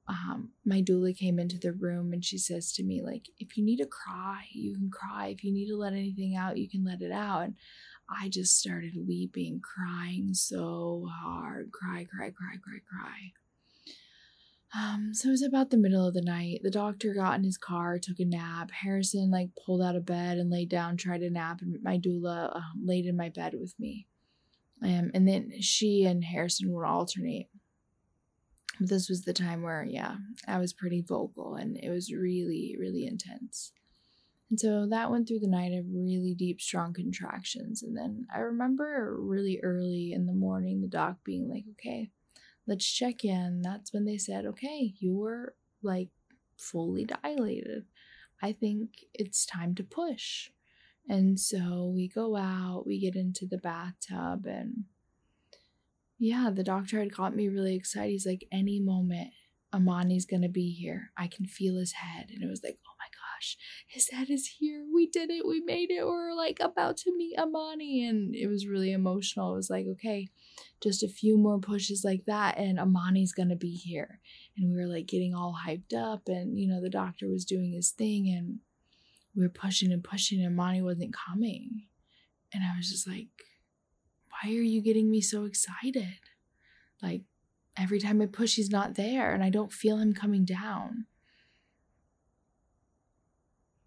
um, 0.08 0.50
my 0.66 0.82
doula 0.82 1.18
came 1.18 1.40
into 1.40 1.58
the 1.58 1.72
room 1.72 2.12
and 2.12 2.24
she 2.24 2.38
says 2.38 2.74
to 2.74 2.84
me, 2.84 3.02
like, 3.02 3.28
if 3.38 3.56
you 3.56 3.64
need 3.64 3.78
to 3.78 3.86
cry, 3.86 4.44
you 4.52 4.76
can 4.76 4.90
cry. 4.92 5.28
If 5.28 5.44
you 5.44 5.54
need 5.54 5.70
to 5.70 5.78
let 5.78 5.94
anything 5.94 6.36
out, 6.36 6.58
you 6.58 6.70
can 6.70 6.84
let 6.84 7.02
it 7.02 7.12
out. 7.12 7.44
And 7.44 7.56
I 8.10 8.28
just 8.28 8.60
started 8.60 8.94
weeping, 9.08 9.62
crying 9.62 10.34
so 10.34 11.08
hard, 11.10 11.72
cry, 11.72 12.06
cry, 12.14 12.32
cry, 12.32 12.58
cry, 12.62 12.80
cry. 12.90 13.32
Um, 14.74 15.14
so 15.14 15.28
it 15.28 15.32
was 15.32 15.44
about 15.44 15.70
the 15.70 15.78
middle 15.78 16.08
of 16.08 16.14
the 16.14 16.22
night. 16.22 16.62
The 16.64 16.72
doctor 16.72 17.14
got 17.14 17.38
in 17.38 17.44
his 17.44 17.58
car, 17.58 18.00
took 18.00 18.20
a 18.20 18.26
nap. 18.26 18.72
Harrison 18.72 19.30
like 19.30 19.50
pulled 19.66 19.82
out 19.82 19.96
of 19.98 20.06
bed 20.06 20.38
and 20.38 20.50
laid 20.50 20.70
down, 20.70 20.96
tried 20.96 21.20
to 21.20 21.30
nap, 21.30 21.62
and 21.62 21.78
my 21.84 21.98
doula 21.98 22.56
um, 22.56 22.64
laid 22.86 23.06
in 23.06 23.18
my 23.18 23.30
bed 23.30 23.54
with 23.60 23.74
me. 23.80 24.08
Um, 24.84 25.12
and 25.14 25.28
then 25.28 25.52
she 25.60 26.06
and 26.06 26.24
Harrison 26.24 26.72
would 26.72 26.86
alternate 26.86 27.50
But 28.80 28.90
this 28.90 29.10
was 29.10 29.24
the 29.24 29.34
time 29.34 29.62
where, 29.62 29.84
yeah, 29.84 30.16
I 30.48 30.58
was 30.58 30.74
pretty 30.74 31.02
vocal 31.08 31.56
and 31.56 31.78
it 31.78 31.90
was 31.90 32.12
really, 32.12 32.76
really 32.80 33.06
intense. 33.06 33.74
And 34.50 34.60
so 34.60 34.88
that 34.90 35.12
went 35.12 35.28
through 35.28 35.40
the 35.40 35.48
night 35.48 35.72
of 35.74 35.86
really 35.88 36.34
deep, 36.34 36.60
strong 36.60 36.94
contractions. 36.94 37.84
And 37.84 37.96
then 37.96 38.26
I 38.34 38.40
remember 38.40 39.18
really 39.20 39.60
early 39.62 40.14
in 40.14 40.26
the 40.26 40.34
morning, 40.34 40.82
the 40.82 40.88
doc 40.88 41.18
being 41.24 41.48
like, 41.48 41.66
okay, 41.74 42.10
let's 42.68 42.86
check 42.86 43.24
in. 43.26 43.62
That's 43.62 43.94
when 43.94 44.06
they 44.06 44.18
said, 44.18 44.46
okay, 44.46 44.94
you 45.00 45.16
were 45.18 45.56
like 45.82 46.10
fully 46.58 47.06
dilated. 47.06 47.86
I 48.42 48.54
think 48.54 49.06
it's 49.14 49.46
time 49.46 49.76
to 49.76 49.84
push. 49.84 50.50
And 51.10 51.40
so 51.40 51.92
we 51.94 52.08
go 52.08 52.36
out, 52.36 52.84
we 52.86 53.00
get 53.00 53.16
into 53.16 53.46
the 53.46 53.58
bathtub, 53.58 54.46
and 54.46 54.86
yeah, 56.20 56.52
the 56.54 56.64
doctor 56.64 57.00
had 57.00 57.16
got 57.16 57.36
me 57.36 57.48
really 57.48 57.76
excited. 57.76 58.12
He's 58.12 58.28
like, 58.28 58.48
any 58.52 58.80
moment, 58.80 59.32
Amani's 59.74 60.26
gonna 60.26 60.50
be 60.50 60.72
here. 60.72 61.12
I 61.18 61.28
can 61.28 61.46
feel 61.46 61.78
his 61.78 61.94
head. 61.94 62.30
And 62.32 62.44
it 62.44 62.50
was 62.50 62.64
like, 62.64 62.78
oh 62.88 62.94
gosh, 63.42 63.58
his 63.88 64.10
head 64.10 64.30
is 64.30 64.58
here. 64.60 64.86
We 64.94 65.08
did 65.08 65.30
it. 65.30 65.48
We 65.48 65.62
made 65.62 65.92
it. 65.92 66.06
We're 66.06 66.34
like 66.34 66.60
about 66.60 66.98
to 66.98 67.16
meet 67.16 67.38
Amani. 67.38 68.06
And 68.08 68.36
it 68.36 68.48
was 68.48 68.68
really 68.68 68.92
emotional. 68.92 69.54
It 69.54 69.58
was 69.58 69.70
like, 69.70 69.86
okay, 69.94 70.30
just 70.82 71.04
a 71.04 71.08
few 71.08 71.38
more 71.38 71.60
pushes 71.60 72.04
like 72.04 72.26
that, 72.26 72.58
and 72.58 72.80
Amani's 72.80 73.34
gonna 73.34 73.56
be 73.56 73.72
here. 73.72 74.20
And 74.58 74.70
we 74.70 74.78
were 74.78 74.88
like 74.88 75.08
getting 75.08 75.34
all 75.34 75.58
hyped 75.66 75.96
up, 75.96 76.24
and 76.28 76.58
you 76.58 76.68
know, 76.68 76.82
the 76.82 76.90
doctor 76.90 77.28
was 77.28 77.46
doing 77.46 77.74
his 77.74 77.92
thing, 77.92 78.28
and 78.30 78.60
we 79.36 79.44
were 79.44 79.50
pushing 79.50 79.92
and 79.92 80.04
pushing, 80.04 80.44
and 80.44 80.54
Amani 80.54 80.82
wasn't 80.82 81.16
coming. 81.16 81.84
And 82.54 82.64
I 82.64 82.76
was 82.76 82.90
just 82.90 83.08
like, 83.08 83.30
why 84.30 84.50
are 84.50 84.62
you 84.62 84.82
getting 84.82 85.10
me 85.10 85.22
so 85.22 85.46
excited? 85.46 86.20
Like 87.02 87.24
every 87.78 88.00
time 88.00 88.22
I 88.22 88.26
push, 88.26 88.56
he's 88.56 88.70
not 88.70 88.96
there 88.96 89.34
and 89.34 89.42
I 89.44 89.50
don't 89.50 89.72
feel 89.72 89.98
him 89.98 90.14
coming 90.14 90.44
down. 90.44 91.06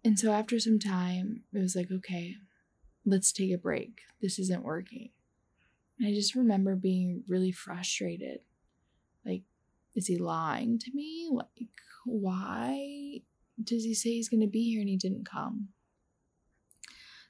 And 0.05 0.19
so 0.19 0.31
after 0.31 0.59
some 0.59 0.77
time, 0.77 1.41
it 1.51 1.57
was 1.57 1.75
like, 1.75 1.91
okay, 1.91 2.35
let's 3.07 3.31
take 3.31 3.51
a 3.51 3.57
break. 3.57 4.01
This 4.21 4.37
isn't 4.37 4.63
working. 4.63 5.09
And 5.99 6.07
I 6.07 6.13
just 6.13 6.35
remember 6.35 6.75
being 6.75 7.23
really 7.27 7.51
frustrated. 7.51 8.41
Like, 9.25 9.41
is 9.95 10.05
he 10.05 10.17
lying 10.19 10.77
to 10.77 10.91
me? 10.93 11.27
Like, 11.31 11.71
why 12.05 13.21
does 13.61 13.83
he 13.83 13.95
say 13.95 14.11
he's 14.11 14.29
going 14.29 14.41
to 14.41 14.47
be 14.47 14.69
here 14.69 14.81
and 14.81 14.89
he 14.89 14.95
didn't 14.95 15.27
come? 15.27 15.69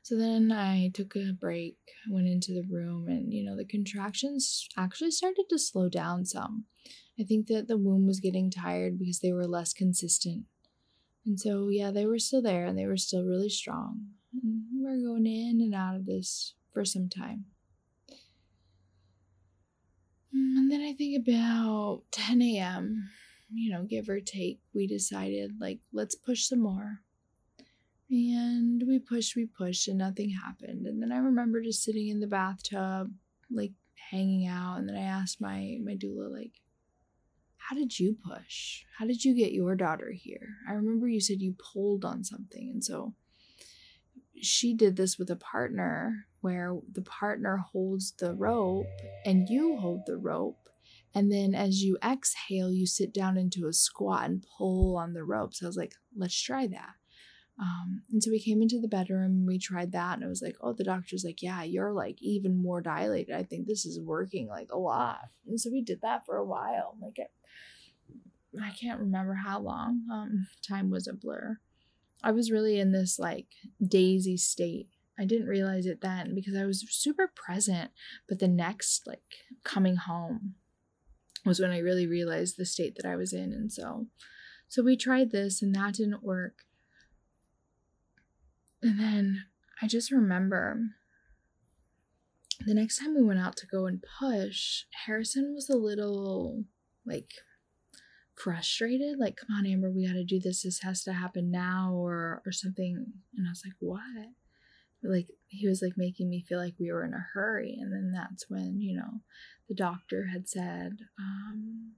So 0.02 0.18
then 0.18 0.52
I 0.52 0.92
took 0.94 1.16
a 1.16 1.32
break, 1.32 1.78
went 2.10 2.28
into 2.28 2.54
the 2.54 2.68
room, 2.70 3.08
and 3.08 3.34
you 3.34 3.44
know, 3.44 3.56
the 3.56 3.66
contractions 3.66 4.68
actually 4.78 5.12
started 5.12 5.46
to 5.50 5.58
slow 5.58 5.88
down 5.88 6.26
some. 6.26 6.66
I 7.18 7.24
think 7.24 7.48
that 7.48 7.70
the 7.70 7.78
womb 7.78 8.06
was 8.06 8.20
getting 8.20 8.52
tired 8.52 9.00
because 9.00 9.22
they 9.22 9.32
were 9.32 9.48
less 9.48 9.74
consistent. 9.74 10.44
And 11.26 11.40
so, 11.40 11.70
yeah, 11.70 11.92
they 11.92 12.06
were 12.06 12.20
still 12.20 12.42
there 12.42 12.66
and 12.66 12.78
they 12.78 12.86
were 12.86 12.98
still 12.98 13.24
really 13.24 13.50
strong. 13.50 14.02
And 14.32 14.64
we're 14.74 15.02
going 15.02 15.26
in 15.26 15.60
and 15.62 15.74
out 15.74 15.96
of 15.96 16.06
this 16.06 16.54
for 16.74 16.86
some 16.86 17.10
time. 17.10 17.46
Mm, 20.36 20.58
and 20.58 20.72
then 20.72 20.82
I 20.82 20.94
think 20.94 21.28
about 21.28 22.04
10 22.12 22.42
a.m., 22.42 23.10
you 23.54 23.72
know, 23.72 23.84
give 23.84 24.10
or 24.10 24.20
take, 24.20 24.60
we 24.74 24.88
decided, 24.88 25.54
like, 25.60 25.80
let's 25.94 26.16
push 26.16 26.46
some 26.46 26.60
more. 26.62 27.02
And 28.10 28.84
we 28.88 29.00
pushed, 29.00 29.36
we 29.36 29.46
pushed, 29.46 29.88
and 29.88 29.98
nothing 29.98 30.30
happened. 30.30 30.86
And 30.86 31.02
then 31.02 31.12
I 31.12 31.18
remember 31.18 31.62
just 31.62 31.84
sitting 31.84 32.10
in 32.10 32.20
the 32.20 32.28
bathtub, 32.28 33.12
like 33.50 33.72
hanging 34.12 34.48
out. 34.48 34.78
And 34.78 34.88
then 34.88 34.96
I 34.96 35.02
asked 35.02 35.42
my 35.42 35.78
my 35.84 35.96
doula, 35.96 36.32
like, 36.32 36.54
how 37.70 37.76
did 37.76 38.00
you 38.00 38.16
push? 38.24 38.84
How 38.98 39.06
did 39.06 39.24
you 39.24 39.34
get 39.36 39.52
your 39.52 39.76
daughter 39.76 40.12
here? 40.12 40.58
I 40.70 40.74
remember 40.74 41.08
you 41.08 41.20
said 41.20 41.42
you 41.42 41.56
pulled 41.74 42.06
on 42.06 42.24
something. 42.24 42.70
And 42.70 42.84
so 42.84 43.14
she 44.42 44.74
did 44.74 44.96
this 44.96 45.18
with 45.18 45.30
a 45.32 45.36
partner 45.36 46.28
where 46.42 46.76
the 46.92 47.02
partner 47.02 47.58
holds 47.58 48.14
the 48.20 48.36
rope 48.36 48.86
and 49.26 49.50
you 49.50 49.78
hold 49.78 50.02
the 50.06 50.18
rope. 50.18 50.70
And 51.16 51.32
then 51.32 51.56
as 51.56 51.82
you 51.82 51.98
exhale, 52.04 52.72
you 52.72 52.86
sit 52.86 53.14
down 53.14 53.38
into 53.38 53.68
a 53.68 53.74
squat 53.74 54.26
and 54.26 54.46
pull 54.58 54.98
on 54.98 55.14
the 55.14 55.24
rope. 55.24 55.54
So 55.54 55.66
I 55.66 55.70
was 55.70 55.78
like, 55.78 55.94
let's 56.16 56.40
try 56.40 56.68
that. 56.68 56.92
Um, 57.58 58.02
and 58.12 58.22
so 58.22 58.32
we 58.32 58.40
came 58.40 58.62
into 58.62 58.82
the 58.82 58.88
bedroom, 58.88 59.46
we 59.46 59.58
tried 59.58 59.94
that, 59.94 60.16
and 60.16 60.24
it 60.24 60.28
was 60.28 60.42
like, 60.42 60.58
oh, 60.60 60.74
the 60.74 60.84
doctor's 60.84 61.24
like, 61.24 61.42
yeah, 61.42 61.64
you're 61.64 61.94
like 61.94 62.22
even 62.22 62.62
more 62.62 62.82
dilated. 62.82 63.34
I 63.34 63.44
think 63.44 63.66
this 63.66 63.86
is 63.86 64.00
working 64.00 64.48
like 64.48 64.72
a 64.72 64.78
lot. 64.78 65.20
And 65.48 65.60
so 65.60 65.70
we 65.72 65.82
did 65.82 66.02
that 66.02 66.26
for 66.26 66.36
a 66.36 66.44
while. 66.44 66.98
Like, 67.02 67.18
it, 67.18 67.32
I 68.62 68.72
can't 68.72 69.00
remember 69.00 69.36
how 69.36 69.60
long. 69.60 70.02
Um, 70.12 70.48
time 70.68 70.90
was 70.90 71.08
a 71.08 71.14
blur. 71.14 71.60
I 72.24 72.32
was 72.32 72.52
really 72.52 72.80
in 72.80 72.92
this 72.92 73.20
like 73.20 73.48
daisy 73.86 74.36
state. 74.36 74.90
I 75.18 75.26
didn't 75.26 75.48
realize 75.48 75.86
it 75.86 76.02
then 76.02 76.36
because 76.36 76.58
I 76.58 76.66
was 76.66 76.86
super 76.90 77.32
present, 77.34 77.92
but 78.28 78.40
the 78.40 78.48
next 78.50 79.08
like 79.08 79.22
coming 79.64 79.96
home 79.96 80.56
was 81.46 81.60
when 81.60 81.72
I 81.72 81.78
really 81.78 82.08
realized 82.08 82.58
the 82.58 82.66
state 82.66 82.98
that 82.98 83.06
I 83.06 83.16
was 83.16 83.32
in 83.32 83.54
and 83.54 83.72
so 83.72 84.08
so 84.68 84.84
we 84.84 84.98
tried 84.98 85.32
this 85.32 85.62
and 85.62 85.74
that 85.76 85.94
didn't 85.94 86.24
work. 86.24 86.65
And 88.86 89.00
then 89.00 89.46
I 89.82 89.88
just 89.88 90.12
remember 90.12 90.78
the 92.68 92.76
next 92.76 93.00
time 93.00 93.16
we 93.16 93.24
went 93.24 93.40
out 93.40 93.58
to 93.58 93.66
go 93.66 93.88
and 93.88 94.04
push, 94.20 94.84
Harrison 95.06 95.56
was 95.56 95.72
a 95.72 95.76
little 95.76 96.66
like 97.04 97.32
frustrated 98.36 99.18
like 99.18 99.38
come 99.38 99.56
on 99.58 99.66
amber 99.66 99.90
we 99.90 100.06
got 100.06 100.14
to 100.14 100.24
do 100.24 100.40
this. 100.40 100.62
This 100.62 100.82
has 100.82 101.04
to 101.06 101.14
happen 101.14 101.50
now 101.50 101.94
or 101.96 102.44
or 102.46 102.52
something. 102.52 103.08
And 103.36 103.48
i 103.48 103.50
was 103.50 103.64
like 103.66 103.74
what? 103.80 104.02
Like 105.04 105.30
he 105.48 105.68
was 105.68 105.82
like 105.82 105.94
making 105.98 106.30
me 106.30 106.46
feel 106.48 106.60
like 106.60 106.76
we 106.80 106.92
were 106.92 107.04
in 107.04 107.14
a 107.16 107.26
hurry. 107.34 107.76
And 107.82 107.92
then 107.92 108.12
that's 108.14 108.52
when 108.52 108.80
you 108.80 108.98
know 108.98 109.22
the 109.68 109.74
doctor 109.74 110.28
had 110.32 110.48
said 110.48 111.00
um, 111.20 111.94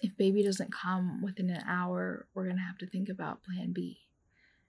if 0.00 0.16
baby 0.16 0.42
doesn't 0.42 0.72
come 0.72 1.20
within 1.22 1.50
an 1.50 1.64
hour 1.68 2.28
we're 2.34 2.48
to 2.48 2.56
have 2.56 2.78
to 2.78 2.86
think 2.86 3.10
about 3.10 3.42
plan 3.42 3.74
b 3.74 3.98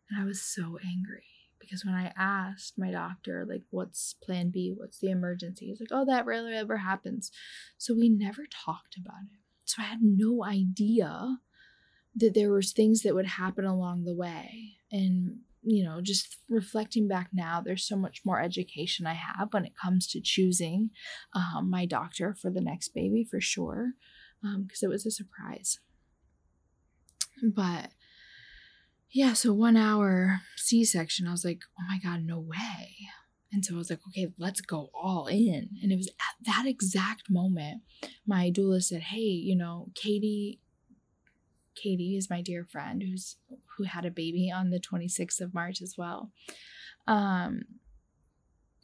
and 0.09 0.21
i 0.21 0.25
was 0.25 0.41
so 0.41 0.77
angry 0.85 1.23
because 1.59 1.85
when 1.85 1.95
i 1.95 2.11
asked 2.17 2.73
my 2.77 2.91
doctor 2.91 3.45
like 3.47 3.63
what's 3.69 4.15
plan 4.23 4.49
b 4.49 4.73
what's 4.75 4.99
the 4.99 5.09
emergency 5.11 5.67
he's 5.67 5.79
like 5.79 5.89
oh 5.91 6.05
that 6.05 6.25
rarely 6.25 6.53
ever 6.53 6.77
happens 6.77 7.31
so 7.77 7.93
we 7.93 8.09
never 8.09 8.45
talked 8.65 8.97
about 8.97 9.23
it 9.31 9.39
so 9.69 9.83
I 9.83 9.85
had 9.85 9.99
no 10.01 10.43
idea 10.43 11.37
that 12.15 12.33
there 12.33 12.51
was 12.51 12.71
things 12.71 13.03
that 13.03 13.13
would 13.13 13.27
happen 13.27 13.65
along 13.65 14.03
the 14.03 14.15
way. 14.15 14.77
And, 14.91 15.41
you 15.61 15.83
know, 15.83 16.01
just 16.01 16.37
reflecting 16.49 17.07
back 17.07 17.29
now, 17.31 17.61
there's 17.61 17.87
so 17.87 17.95
much 17.95 18.21
more 18.25 18.41
education 18.41 19.05
I 19.05 19.13
have 19.13 19.53
when 19.53 19.65
it 19.65 19.77
comes 19.79 20.07
to 20.07 20.21
choosing 20.21 20.89
um, 21.35 21.69
my 21.69 21.85
doctor 21.85 22.33
for 22.33 22.49
the 22.49 22.61
next 22.61 22.95
baby 22.95 23.23
for 23.23 23.39
sure, 23.39 23.91
because 24.41 24.81
um, 24.81 24.89
it 24.89 24.91
was 24.91 25.05
a 25.05 25.11
surprise. 25.11 25.77
But 27.43 27.91
yeah, 29.11 29.33
so 29.33 29.53
one 29.53 29.75
hour 29.75 30.41
C 30.55 30.85
section, 30.85 31.27
I 31.27 31.31
was 31.31 31.45
like, 31.45 31.61
oh 31.79 31.83
my 31.87 31.99
God, 32.03 32.23
no 32.23 32.39
way. 32.39 32.95
And 33.51 33.65
so 33.65 33.73
I 33.75 33.77
was 33.77 33.89
like, 33.89 34.01
okay, 34.09 34.31
let's 34.37 34.61
go 34.61 34.91
all 34.93 35.25
in. 35.27 35.69
And 35.81 35.91
it 35.91 35.95
was 35.95 36.07
at 36.07 36.45
that 36.45 36.65
exact 36.67 37.23
moment, 37.29 37.81
my 38.27 38.51
doula 38.51 38.83
said, 38.83 39.01
hey, 39.01 39.19
you 39.19 39.55
know, 39.55 39.87
Katie, 39.95 40.59
Katie 41.75 42.15
is 42.15 42.29
my 42.29 42.41
dear 42.41 42.63
friend 42.63 43.01
who's 43.01 43.37
who 43.77 43.85
had 43.85 44.05
a 44.05 44.11
baby 44.11 44.51
on 44.53 44.69
the 44.69 44.79
26th 44.79 45.41
of 45.41 45.53
March 45.53 45.81
as 45.81 45.95
well. 45.97 46.31
Um, 47.07 47.63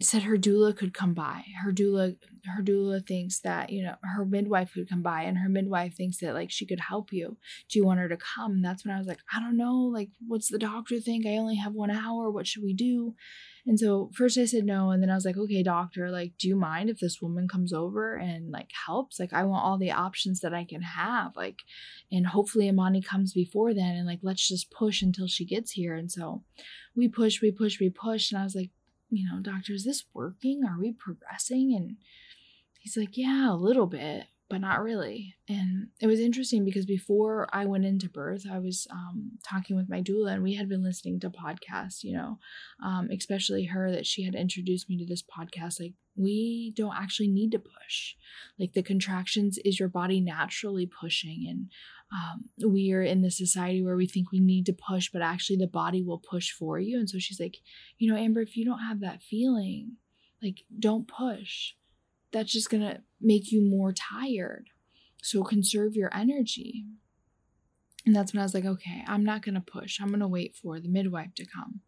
said 0.01 0.23
her 0.23 0.37
doula 0.37 0.75
could 0.75 0.93
come 0.93 1.13
by. 1.13 1.45
Her 1.63 1.71
doula 1.71 2.17
her 2.45 2.61
doula 2.61 3.05
thinks 3.05 3.39
that, 3.39 3.71
you 3.71 3.81
know, 3.81 3.95
her 4.03 4.25
midwife 4.25 4.73
could 4.73 4.89
come 4.89 5.01
by 5.01 5.23
and 5.23 5.37
her 5.37 5.49
midwife 5.49 5.95
thinks 5.95 6.17
that 6.17 6.33
like 6.33 6.51
she 6.51 6.65
could 6.65 6.79
help 6.79 7.11
you. 7.11 7.37
Do 7.69 7.79
you 7.79 7.85
want 7.85 7.99
her 7.99 8.09
to 8.09 8.17
come? 8.17 8.51
And 8.51 8.65
that's 8.65 8.85
when 8.85 8.93
I 8.93 8.99
was 8.99 9.07
like, 9.07 9.21
I 9.33 9.39
don't 9.39 9.57
know, 9.57 9.73
like 9.73 10.09
what's 10.27 10.49
the 10.49 10.59
doctor 10.59 10.99
think? 10.99 11.25
I 11.25 11.37
only 11.37 11.55
have 11.55 11.73
1 11.73 11.89
hour. 11.89 12.29
What 12.29 12.45
should 12.45 12.63
we 12.63 12.73
do? 12.73 13.15
And 13.65 13.79
so 13.79 14.11
first 14.13 14.37
I 14.37 14.45
said 14.45 14.65
no 14.65 14.91
and 14.91 15.01
then 15.01 15.09
I 15.09 15.15
was 15.15 15.25
like, 15.25 15.37
"Okay, 15.37 15.63
doctor, 15.63 16.11
like 16.11 16.33
do 16.37 16.47
you 16.47 16.55
mind 16.55 16.89
if 16.89 16.99
this 16.99 17.21
woman 17.21 17.47
comes 17.47 17.73
over 17.73 18.15
and 18.15 18.51
like 18.51 18.69
helps? 18.85 19.19
Like 19.19 19.33
I 19.33 19.43
want 19.45 19.63
all 19.63 19.77
the 19.77 19.91
options 19.91 20.41
that 20.41 20.53
I 20.53 20.65
can 20.65 20.81
have. 20.81 21.35
Like 21.35 21.61
and 22.11 22.27
hopefully 22.27 22.69
Amani 22.69 23.01
comes 23.01 23.33
before 23.33 23.73
then 23.73 23.95
and 23.95 24.05
like 24.05 24.19
let's 24.21 24.47
just 24.47 24.71
push 24.71 25.01
until 25.01 25.27
she 25.27 25.45
gets 25.45 25.71
here." 25.71 25.95
And 25.95 26.11
so 26.11 26.43
we 26.95 27.07
push, 27.07 27.41
we 27.41 27.51
push, 27.51 27.79
we 27.79 27.89
push 27.89 28.31
and 28.31 28.39
I 28.39 28.43
was 28.43 28.55
like, 28.55 28.71
you 29.15 29.27
know, 29.29 29.41
doctor, 29.41 29.73
is 29.73 29.85
this 29.85 30.05
working? 30.13 30.63
Are 30.63 30.79
we 30.79 30.93
progressing? 30.93 31.73
And 31.75 31.97
he's 32.79 32.97
like, 32.97 33.17
yeah, 33.17 33.51
a 33.51 33.55
little 33.55 33.87
bit, 33.87 34.25
but 34.49 34.61
not 34.61 34.81
really. 34.81 35.35
And 35.49 35.87
it 36.01 36.07
was 36.07 36.19
interesting 36.19 36.63
because 36.63 36.85
before 36.85 37.47
I 37.51 37.65
went 37.65 37.85
into 37.85 38.09
birth, 38.09 38.45
I 38.49 38.59
was 38.59 38.87
um, 38.91 39.31
talking 39.47 39.75
with 39.75 39.89
my 39.89 40.01
doula 40.01 40.33
and 40.33 40.43
we 40.43 40.55
had 40.55 40.69
been 40.69 40.83
listening 40.83 41.19
to 41.21 41.29
podcasts, 41.29 42.03
you 42.03 42.13
know, 42.13 42.39
um, 42.83 43.09
especially 43.11 43.65
her 43.65 43.91
that 43.91 44.05
she 44.05 44.23
had 44.23 44.35
introduced 44.35 44.89
me 44.89 44.97
to 44.97 45.05
this 45.05 45.23
podcast. 45.23 45.79
Like, 45.79 45.93
we 46.15 46.73
don't 46.75 46.95
actually 46.95 47.27
need 47.27 47.51
to 47.51 47.59
push. 47.59 48.15
Like, 48.59 48.73
the 48.73 48.83
contractions 48.83 49.57
is 49.65 49.79
your 49.79 49.89
body 49.89 50.21
naturally 50.21 50.85
pushing. 50.85 51.45
And 51.49 51.69
um, 52.11 52.69
we 52.71 52.93
are 52.93 53.01
in 53.01 53.21
the 53.21 53.31
society 53.31 53.81
where 53.81 53.95
we 53.95 54.07
think 54.07 54.31
we 54.31 54.39
need 54.39 54.65
to 54.67 54.73
push, 54.73 55.09
but 55.11 55.21
actually 55.21 55.57
the 55.57 55.67
body 55.67 56.01
will 56.01 56.19
push 56.19 56.51
for 56.51 56.79
you. 56.79 56.97
And 56.97 57.09
so 57.09 57.19
she's 57.19 57.39
like, 57.39 57.57
you 57.97 58.11
know, 58.11 58.17
Amber, 58.17 58.41
if 58.41 58.55
you 58.55 58.63
don't 58.63 58.79
have 58.79 59.01
that 59.01 59.23
feeling, 59.23 59.97
like, 60.41 60.59
don't 60.77 61.07
push. 61.07 61.73
That's 62.31 62.51
just 62.51 62.69
going 62.69 62.83
to 62.83 63.01
make 63.19 63.51
you 63.51 63.61
more 63.61 63.93
tired. 63.93 64.67
So 65.21 65.43
conserve 65.43 65.95
your 65.95 66.15
energy. 66.15 66.85
And 68.05 68.15
that's 68.15 68.33
when 68.33 68.41
I 68.41 68.43
was 68.43 68.53
like, 68.53 68.65
okay, 68.65 69.03
I'm 69.07 69.23
not 69.23 69.41
going 69.41 69.55
to 69.55 69.61
push. 69.61 69.99
I'm 69.99 70.09
going 70.09 70.19
to 70.19 70.27
wait 70.27 70.55
for 70.55 70.79
the 70.79 70.87
midwife 70.87 71.33
to 71.35 71.45
come. 71.45 71.81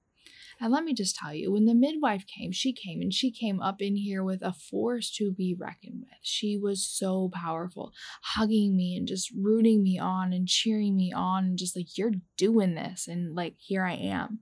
And 0.60 0.72
let 0.72 0.84
me 0.84 0.93
just 0.93 1.15
tell 1.15 1.34
you, 1.34 1.52
when 1.52 1.65
the 1.65 1.76
midwife 1.76 2.26
came, 2.26 2.52
she 2.52 2.74
came 2.74 3.02
and 3.02 3.13
she 3.13 3.32
came 3.32 3.62
up 3.62 3.82
in 3.82 3.96
here 3.96 4.24
with 4.24 4.41
a 4.41 4.54
force 4.54 5.12
to 5.17 5.32
be 5.32 5.56
reckoned 5.58 6.00
with. 6.02 6.17
She 6.22 6.58
was 6.58 6.88
so 6.88 7.30
powerful, 7.34 7.91
hugging 8.24 8.76
me 8.76 8.96
and 8.96 9.08
just 9.08 9.32
rooting 9.36 9.84
me 9.84 10.00
on 10.00 10.34
and 10.34 10.48
cheering 10.48 10.96
me 10.96 11.13
on 11.13 11.46
and 11.46 11.58
just 11.58 11.76
like, 11.76 11.98
you're 11.98 12.13
doing 12.38 12.76
this. 12.76 13.08
And 13.08 13.36
like, 13.36 13.56
here 13.60 13.86
I 13.86 13.93
am. 13.93 14.39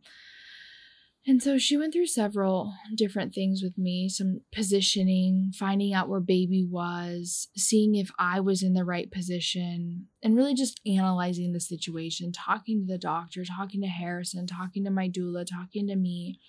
And 1.28 1.42
so 1.42 1.58
she 1.58 1.76
went 1.76 1.92
through 1.92 2.06
several 2.06 2.76
different 2.94 3.34
things 3.34 3.64
with 3.64 3.80
me 3.80 4.10
some 4.10 4.42
positioning, 4.52 5.52
finding 5.56 5.92
out 5.92 6.08
where 6.08 6.20
baby 6.20 6.64
was, 6.70 7.48
seeing 7.58 7.96
if 7.96 8.12
I 8.20 8.40
was 8.40 8.62
in 8.62 8.74
the 8.74 8.86
right 8.86 9.12
position, 9.12 10.08
and 10.22 10.36
really 10.36 10.54
just 10.54 10.80
analyzing 10.86 11.52
the 11.52 11.60
situation, 11.60 12.32
talking 12.32 12.82
to 12.82 12.94
the 12.94 13.00
doctor, 13.00 13.44
talking 13.44 13.82
to 13.82 13.88
Harrison, 13.88 14.46
talking 14.46 14.84
to 14.84 14.92
my 14.92 15.10
doula, 15.10 15.48
talking 15.48 15.88
to 15.88 15.96
me, 15.96 16.40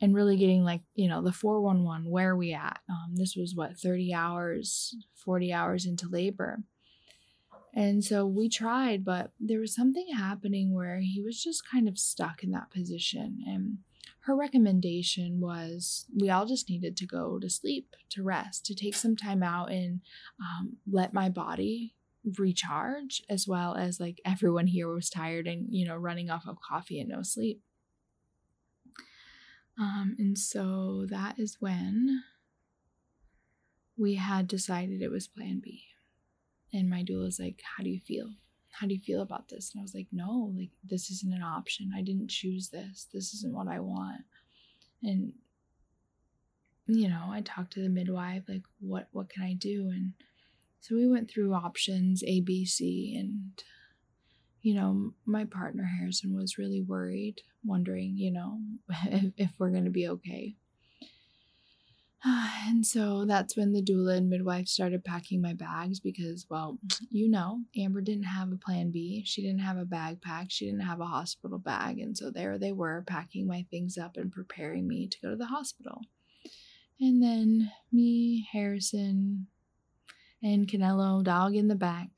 and 0.00 0.14
really 0.14 0.36
getting 0.36 0.62
like, 0.62 0.82
you 0.94 1.08
know, 1.08 1.20
the 1.20 1.32
411, 1.32 2.08
where 2.08 2.30
are 2.30 2.36
we 2.36 2.52
at? 2.52 2.78
Um, 2.88 3.16
this 3.16 3.34
was 3.34 3.54
what, 3.56 3.76
30 3.76 4.14
hours, 4.14 4.94
40 5.24 5.52
hours 5.52 5.84
into 5.84 6.08
labor. 6.08 6.60
And 7.74 8.04
so 8.04 8.24
we 8.24 8.48
tried, 8.48 9.04
but 9.04 9.32
there 9.40 9.60
was 9.60 9.74
something 9.74 10.06
happening 10.14 10.74
where 10.74 11.00
he 11.00 11.22
was 11.22 11.42
just 11.42 11.68
kind 11.70 11.88
of 11.88 11.98
stuck 11.98 12.42
in 12.42 12.52
that 12.52 12.70
position. 12.70 13.38
And 13.46 13.78
her 14.26 14.34
recommendation 14.34 15.40
was 15.40 16.04
we 16.12 16.28
all 16.30 16.46
just 16.46 16.68
needed 16.68 16.96
to 16.96 17.06
go 17.06 17.38
to 17.38 17.48
sleep, 17.48 17.94
to 18.10 18.24
rest, 18.24 18.66
to 18.66 18.74
take 18.74 18.96
some 18.96 19.14
time 19.14 19.40
out 19.40 19.70
and 19.70 20.00
um, 20.40 20.78
let 20.90 21.14
my 21.14 21.28
body 21.28 21.94
recharge 22.36 23.22
as 23.30 23.46
well 23.46 23.76
as 23.76 24.00
like 24.00 24.20
everyone 24.24 24.66
here 24.66 24.88
was 24.88 25.08
tired 25.08 25.46
and 25.46 25.68
you 25.70 25.86
know 25.86 25.94
running 25.94 26.28
off 26.28 26.42
of 26.48 26.56
coffee 26.60 26.98
and 26.98 27.08
no 27.08 27.22
sleep. 27.22 27.62
Um, 29.78 30.16
and 30.18 30.36
so 30.36 31.06
that 31.08 31.38
is 31.38 31.58
when 31.60 32.24
we 33.96 34.16
had 34.16 34.48
decided 34.48 35.02
it 35.02 35.10
was 35.10 35.28
plan 35.28 35.60
b. 35.62 35.84
And 36.72 36.90
my 36.90 37.04
doula 37.04 37.26
was 37.26 37.38
like 37.38 37.62
how 37.76 37.84
do 37.84 37.90
you 37.90 38.00
feel 38.00 38.30
how 38.78 38.86
do 38.86 38.94
you 38.94 39.00
feel 39.00 39.22
about 39.22 39.48
this? 39.48 39.72
And 39.72 39.80
i 39.80 39.82
was 39.82 39.94
like 39.94 40.08
no 40.12 40.52
like 40.56 40.70
this 40.84 41.10
isn't 41.10 41.32
an 41.32 41.42
option. 41.42 41.92
I 41.96 42.02
didn't 42.02 42.30
choose 42.30 42.68
this. 42.68 43.06
This 43.12 43.32
isn't 43.34 43.54
what 43.54 43.68
i 43.68 43.80
want. 43.80 44.22
And 45.02 45.32
you 46.88 47.08
know 47.08 47.30
i 47.32 47.40
talked 47.40 47.72
to 47.72 47.82
the 47.82 47.88
midwife 47.88 48.44
like 48.48 48.62
what 48.80 49.08
what 49.12 49.28
can 49.28 49.42
i 49.42 49.54
do? 49.54 49.90
And 49.90 50.12
so 50.80 50.94
we 50.94 51.08
went 51.08 51.28
through 51.30 51.52
options 51.52 52.22
A, 52.24 52.40
B, 52.40 52.64
C, 52.64 53.16
and 53.18 53.62
you 54.66 54.74
know, 54.74 55.12
my 55.24 55.44
partner 55.44 55.84
Harrison 55.84 56.34
was 56.34 56.58
really 56.58 56.82
worried, 56.82 57.36
wondering, 57.64 58.16
you 58.16 58.32
know, 58.32 58.58
if, 59.04 59.32
if 59.36 59.50
we're 59.58 59.70
going 59.70 59.84
to 59.84 59.90
be 59.90 60.08
okay. 60.08 60.56
And 62.68 62.84
so 62.84 63.24
that's 63.24 63.56
when 63.56 63.72
the 63.72 63.82
doula 63.82 64.16
and 64.16 64.28
midwife 64.28 64.66
started 64.66 65.04
packing 65.04 65.40
my 65.40 65.54
bags 65.54 66.00
because, 66.00 66.46
well, 66.50 66.78
you 67.10 67.30
know, 67.30 67.60
Amber 67.76 68.00
didn't 68.00 68.24
have 68.24 68.50
a 68.50 68.56
plan 68.56 68.90
B. 68.90 69.22
She 69.24 69.40
didn't 69.40 69.60
have 69.60 69.76
a 69.76 69.84
bag 69.84 70.20
pack. 70.20 70.46
She 70.50 70.66
didn't 70.66 70.80
have 70.80 71.00
a 71.00 71.06
hospital 71.06 71.58
bag. 71.58 72.00
And 72.00 72.18
so 72.18 72.30
there 72.30 72.58
they 72.58 72.72
were 72.72 73.04
packing 73.06 73.46
my 73.46 73.64
things 73.70 73.96
up 73.96 74.16
and 74.16 74.32
preparing 74.32 74.88
me 74.88 75.06
to 75.06 75.18
go 75.22 75.30
to 75.30 75.36
the 75.36 75.46
hospital. 75.46 76.00
And 77.00 77.22
then 77.22 77.70
me, 77.92 78.48
Harrison, 78.52 79.46
and 80.42 80.66
Canelo, 80.66 81.22
dog 81.22 81.54
in 81.54 81.68
the 81.68 81.76
back, 81.76 82.08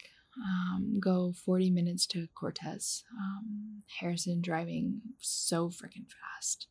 um, 0.43 0.99
go 1.01 1.33
40 1.45 1.71
minutes 1.71 2.07
to 2.09 2.29
Cortez. 2.35 3.05
Um, 3.21 3.83
Harrison 4.01 4.41
driving 4.41 5.01
so 5.19 5.69
freaking 5.69 6.07
fast. 6.09 6.69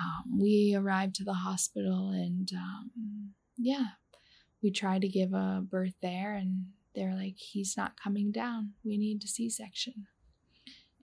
Um, 0.00 0.38
we 0.38 0.74
arrived 0.76 1.16
to 1.16 1.24
the 1.24 1.34
hospital 1.34 2.10
and 2.10 2.48
um, 2.54 2.90
yeah, 3.56 3.86
we 4.62 4.70
tried 4.70 5.02
to 5.02 5.08
give 5.08 5.32
a 5.32 5.62
birth 5.68 5.94
there, 6.02 6.34
and 6.34 6.66
they're 6.94 7.14
like, 7.14 7.36
he's 7.36 7.76
not 7.76 8.00
coming 8.00 8.32
down. 8.32 8.72
We 8.84 8.98
need 8.98 9.22
a 9.22 9.28
C 9.28 9.48
section. 9.48 10.06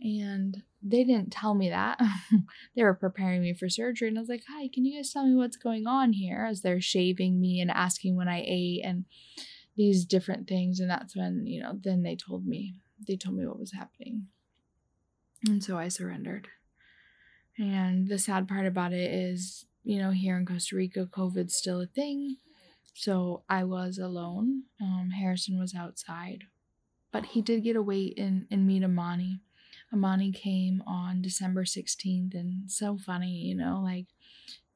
And 0.02 0.64
they 0.84 1.06
didn't 1.06 1.32
tell 1.32 1.56
me 1.56 1.70
that. 1.70 2.00
they 2.76 2.84
were 2.84 2.94
preparing 2.94 3.42
me 3.42 3.54
for 3.54 3.70
surgery. 3.70 4.10
And 4.10 4.18
I 4.18 4.22
was 4.22 4.30
like, 4.30 4.44
hi, 4.48 4.70
can 4.74 4.84
you 4.84 4.98
guys 4.98 5.12
tell 5.12 5.26
me 5.26 5.36
what's 5.36 5.56
going 5.56 5.88
on 5.88 6.12
here? 6.12 6.46
As 6.50 6.62
they're 6.62 6.82
shaving 6.82 7.40
me 7.40 7.62
and 7.62 7.72
asking 7.72 8.18
when 8.18 8.28
I 8.28 8.44
ate. 8.46 8.82
And 8.84 9.06
these 9.76 10.06
different 10.06 10.48
things 10.48 10.80
and 10.80 10.90
that's 10.90 11.16
when 11.16 11.46
you 11.46 11.62
know 11.62 11.78
then 11.84 12.04
they 12.04 12.16
told 12.16 12.46
me 12.46 12.76
they 13.08 13.16
told 13.16 13.36
me 13.36 13.46
what 13.46 13.60
was 13.60 13.74
happening 13.74 14.28
and 15.48 15.64
so 15.64 15.78
i 15.78 15.88
surrendered 15.88 16.48
and 17.58 18.08
the 18.08 18.20
sad 18.20 18.48
part 18.48 18.66
about 18.66 18.94
it 18.94 19.12
is 19.12 19.66
you 19.84 20.00
know 20.00 20.12
here 20.12 20.38
in 20.38 20.46
costa 20.46 20.76
rica 20.76 21.08
covid's 21.08 21.56
still 21.56 21.82
a 21.82 21.88
thing. 21.88 22.38
So 22.94 23.44
i 23.50 23.64
was 23.64 23.98
alone. 23.98 24.64
Um, 24.82 25.12
harrison 25.20 25.60
was 25.60 25.76
outside. 25.76 26.46
But 27.12 27.28
he 27.28 27.42
did 27.42 27.64
get 27.64 27.78
a 27.78 27.82
wait 27.82 28.18
and, 28.20 28.46
and 28.52 28.68
meet 28.68 28.84
amani. 28.84 29.40
Amani 29.94 30.32
came 30.32 30.84
on 30.86 31.22
december 31.22 31.64
16th 31.64 32.34
and 32.34 32.70
so 32.70 32.98
funny 32.98 33.32
you 33.32 33.56
know 33.56 33.82
like 33.84 34.08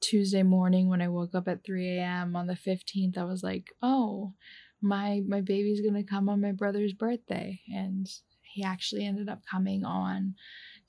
tuesday 0.01 0.43
morning 0.43 0.87
when 0.87 1.01
i 1.01 1.07
woke 1.07 1.35
up 1.35 1.47
at 1.47 1.63
3 1.65 1.97
a.m 1.97 2.35
on 2.35 2.47
the 2.47 2.53
15th 2.53 3.17
i 3.17 3.23
was 3.23 3.43
like 3.43 3.73
oh 3.81 4.33
my 4.81 5.21
my 5.27 5.41
baby's 5.41 5.81
gonna 5.81 6.03
come 6.03 6.29
on 6.29 6.41
my 6.41 6.51
brother's 6.51 6.93
birthday. 6.93 7.61
And 7.73 8.09
he 8.41 8.63
actually 8.63 9.05
ended 9.05 9.29
up 9.29 9.41
coming 9.49 9.83
on 9.85 10.35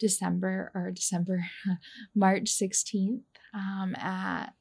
december 0.01 0.73
or 0.75 0.91
december 0.91 1.45
march 2.15 2.47
16th 2.47 3.21
um, 3.55 3.95
at 3.97 4.55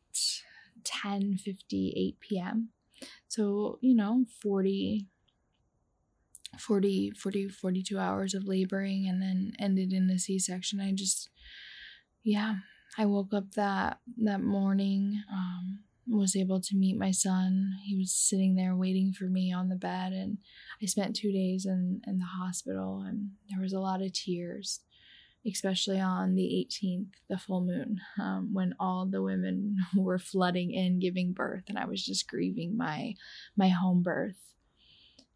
10 0.83 1.37
58 1.37 2.19
p.m 2.19 2.69
so 3.27 3.79
you 3.81 3.95
know 3.95 4.25
40 4.41 5.07
40 6.57 7.11
40 7.11 7.49
42 7.49 7.97
hours 7.99 8.33
of 8.33 8.45
laboring 8.45 9.07
and 9.07 9.21
then 9.21 9.53
ended 9.59 9.93
in 9.93 10.09
a 10.09 10.17
c-section. 10.17 10.79
I 10.79 10.91
just 10.91 11.29
yeah 12.23 12.55
i 12.97 13.05
woke 13.05 13.33
up 13.33 13.51
that 13.51 13.99
that 14.17 14.41
morning 14.41 15.23
um 15.31 15.79
was 16.11 16.35
able 16.35 16.59
to 16.59 16.75
meet 16.75 16.97
my 16.97 17.11
son. 17.11 17.73
He 17.85 17.95
was 17.95 18.11
sitting 18.11 18.55
there 18.55 18.75
waiting 18.75 19.13
for 19.13 19.25
me 19.25 19.53
on 19.53 19.69
the 19.69 19.75
bed, 19.75 20.11
and 20.11 20.39
I 20.81 20.87
spent 20.87 21.15
two 21.15 21.31
days 21.31 21.67
in, 21.67 22.01
in 22.07 22.17
the 22.17 22.25
hospital, 22.25 23.03
and 23.07 23.29
there 23.49 23.61
was 23.61 23.73
a 23.73 23.79
lot 23.79 24.01
of 24.01 24.11
tears, 24.13 24.79
especially 25.47 25.99
on 25.99 26.35
the 26.35 26.67
18th, 26.69 27.11
the 27.29 27.37
full 27.37 27.61
moon, 27.61 27.99
um, 28.19 28.49
when 28.53 28.73
all 28.79 29.05
the 29.05 29.21
women 29.21 29.77
were 29.95 30.19
flooding 30.19 30.71
in 30.71 30.99
giving 30.99 31.33
birth, 31.33 31.63
and 31.67 31.77
I 31.77 31.85
was 31.85 32.05
just 32.05 32.27
grieving 32.27 32.77
my 32.77 33.13
my 33.57 33.69
home 33.69 34.03
birth. 34.03 34.37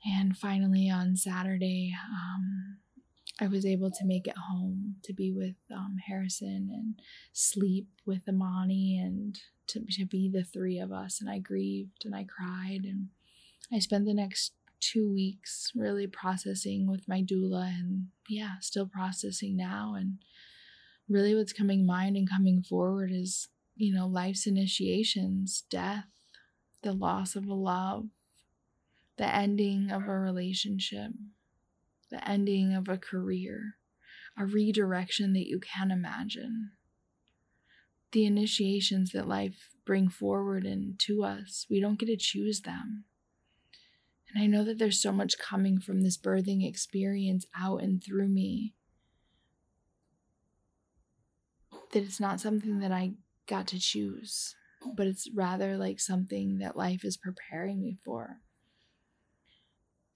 And 0.06 0.38
finally, 0.38 0.89
on 0.89 1.16
Saturday, 1.16 1.94
um, 2.12 2.78
I 3.39 3.48
was 3.48 3.66
able 3.66 3.89
to 3.89 4.06
make 4.06 4.28
it 4.28 4.38
home 4.38 4.96
to 5.04 5.13
be 5.13 5.32
with 5.32 5.56
um, 5.74 5.96
Harrison 6.08 6.70
and 6.72 7.00
sleep 7.32 7.88
with 8.06 8.22
Amani 8.28 9.00
and 9.00 9.39
to, 9.68 9.82
to 9.98 10.06
be 10.06 10.30
the 10.30 10.44
three 10.44 10.78
of 10.78 10.92
us. 10.92 11.20
And 11.20 11.30
I 11.30 11.39
grieved 11.39 12.06
and 12.06 12.16
I 12.16 12.26
cried. 12.26 12.82
And 12.84 13.08
I 13.74 13.80
spent 13.80 14.06
the 14.06 14.13
next 14.13 14.54
two 14.91 15.12
weeks 15.12 15.72
really 15.76 16.08
processing 16.08 16.89
with 16.89 17.08
my 17.08 17.22
doula 17.22 17.67
and 17.67 18.08
yeah, 18.28 18.54
still 18.62 18.88
processing 18.88 19.56
now. 19.56 19.96
And 19.98 20.17
really 21.08 21.36
what's 21.36 21.54
coming 21.54 21.86
mind 21.86 22.15
and 22.15 22.30
coming 22.30 22.62
forward 22.62 23.12
is, 23.13 23.50
you 23.76 23.93
know, 23.93 24.08
life's 24.08 24.48
initiations, 24.48 25.63
death, 25.69 26.06
the 26.82 26.93
loss 26.93 27.36
of 27.36 27.48
a 27.48 27.54
love, 27.54 28.06
the 29.17 29.34
ending 29.34 29.91
of 29.91 30.04
a 30.08 30.19
relationship 30.19 31.12
the 32.13 32.30
ending 32.30 32.74
of 32.76 32.88
a 32.88 32.98
career, 32.98 33.76
a 34.38 34.46
redirection 34.46 35.34
that 35.34 35.48
you 35.48 35.60
can't 35.60 35.91
imagine. 35.91 36.72
The 38.12 38.26
initiations 38.26 39.12
that 39.13 39.28
life 39.28 39.72
bring 39.84 40.10
forward 40.10 40.63
and 40.63 41.00
to 41.00 41.24
us, 41.24 41.65
we 41.72 41.82
don't 41.82 41.98
get 41.98 42.06
to 42.06 42.15
choose 42.15 42.62
them. 42.62 43.06
And 44.34 44.43
I 44.43 44.48
know 44.48 44.63
that 44.63 44.80
there's 44.80 45.02
so 45.02 45.12
much 45.12 45.38
coming 45.38 45.80
from 45.80 46.02
this 46.02 46.17
birthing 46.17 46.67
experience 46.67 47.46
out 47.58 47.84
and 47.84 48.04
through 48.04 48.30
me 48.30 48.74
that 51.91 52.04
it's 52.04 52.19
not 52.19 52.41
something 52.41 52.80
that 52.80 52.91
I 52.91 53.13
got 53.48 53.67
to 53.67 53.80
choose, 53.80 54.56
but 54.96 55.06
it's 55.06 55.30
rather 55.34 55.78
like 55.78 56.00
something 56.00 56.58
that 56.58 56.76
life 56.76 57.06
is 57.06 57.17
preparing 57.17 57.82
me 57.82 57.98
for. 58.04 58.38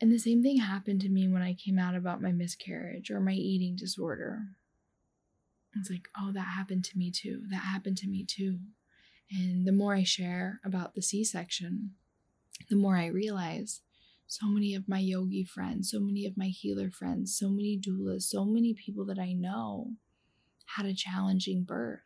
And 0.01 0.11
the 0.11 0.19
same 0.19 0.41
thing 0.41 0.57
happened 0.57 1.01
to 1.01 1.09
me 1.09 1.27
when 1.27 1.41
I 1.41 1.53
came 1.53 1.77
out 1.77 1.95
about 1.95 2.21
my 2.21 2.31
miscarriage 2.31 3.09
or 3.11 3.19
my 3.19 3.33
eating 3.33 3.75
disorder. 3.75 4.41
It's 5.75 5.89
like, 5.89 6.07
oh, 6.19 6.31
that 6.33 6.41
happened 6.41 6.85
to 6.85 6.97
me 6.97 7.11
too. 7.11 7.43
That 7.51 7.57
happened 7.57 7.97
to 7.97 8.07
me 8.07 8.25
too. 8.25 8.59
And 9.31 9.67
the 9.67 9.71
more 9.71 9.93
I 9.93 10.03
share 10.03 10.59
about 10.63 10.95
the 10.95 11.01
C 11.01 11.23
section, 11.23 11.91
the 12.69 12.75
more 12.75 12.95
I 12.95 13.07
realize 13.07 13.81
so 14.27 14.47
many 14.47 14.75
of 14.75 14.89
my 14.89 14.99
yogi 14.99 15.43
friends, 15.43 15.89
so 15.89 15.99
many 15.99 16.25
of 16.25 16.37
my 16.37 16.47
healer 16.47 16.91
friends, 16.91 17.37
so 17.37 17.49
many 17.49 17.79
doulas, 17.79 18.23
so 18.23 18.45
many 18.45 18.73
people 18.73 19.05
that 19.05 19.19
I 19.19 19.33
know 19.33 19.93
had 20.75 20.85
a 20.85 20.93
challenging 20.93 21.63
birth. 21.63 22.01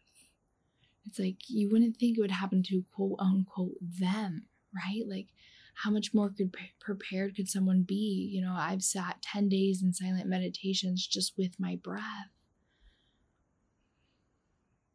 It's 1.05 1.17
like 1.17 1.49
you 1.49 1.69
wouldn't 1.69 1.97
think 1.97 2.17
it 2.17 2.21
would 2.21 2.31
happen 2.31 2.61
to 2.63 2.85
quote 2.93 3.17
unquote 3.19 3.77
them, 3.81 4.45
right? 4.73 5.03
Like 5.07 5.27
how 5.73 5.89
much 5.89 6.13
more 6.13 6.29
could 6.29 6.55
prepared 6.79 7.35
could 7.35 7.49
someone 7.49 7.81
be? 7.81 8.29
You 8.31 8.41
know, 8.41 8.53
I've 8.55 8.83
sat 8.83 9.23
10 9.23 9.49
days 9.49 9.81
in 9.81 9.93
silent 9.93 10.27
meditations 10.27 11.07
just 11.07 11.33
with 11.37 11.59
my 11.59 11.75
breath. 11.75 12.29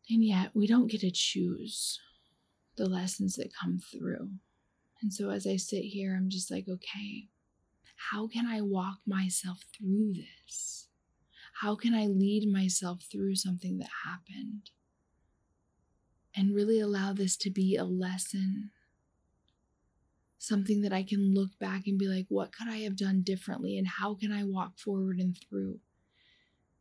And 0.09 0.25
yet, 0.25 0.51
we 0.55 0.69
don't 0.69 0.87
get 0.87 1.01
to 1.01 1.11
choose 1.11 1.99
the 2.77 2.87
lessons 2.89 3.35
that 3.35 3.53
come 3.53 3.81
through. 3.81 4.31
And 5.03 5.13
so, 5.13 5.31
as 5.31 5.47
I 5.47 5.57
sit 5.57 5.83
here, 5.83 6.17
I'm 6.17 6.31
just 6.31 6.51
like, 6.51 6.67
okay, 6.69 7.29
how 8.11 8.27
can 8.29 8.47
I 8.47 8.61
walk 8.61 8.99
myself 9.07 9.65
through 9.77 10.15
this? 10.15 10.89
How 11.61 11.75
can 11.75 11.95
I 11.95 12.07
lead 12.07 12.51
myself 12.51 13.05
through 13.11 13.37
something 13.37 13.79
that 13.79 13.89
happened? 14.05 14.71
And 16.35 16.55
really 16.55 16.81
allow 16.81 17.13
this 17.13 17.37
to 17.39 17.51
be 17.51 17.77
a 17.77 17.85
lesson 17.85 18.71
something 20.47 20.83
that 20.83 20.93
I 20.93 21.03
can 21.03 21.35
look 21.35 21.59
back 21.59 21.87
and 21.87 21.99
be 21.99 22.07
like, 22.07 22.27
what 22.29 22.53
could 22.53 22.69
I 22.69 22.79
have 22.79 22.97
done 22.97 23.23
differently? 23.23 23.77
And 23.79 23.87
how 23.87 24.15
can 24.15 24.33
I 24.33 24.45
walk 24.45 24.79
forward 24.79 25.19
and 25.19 25.37
through? 25.37 25.81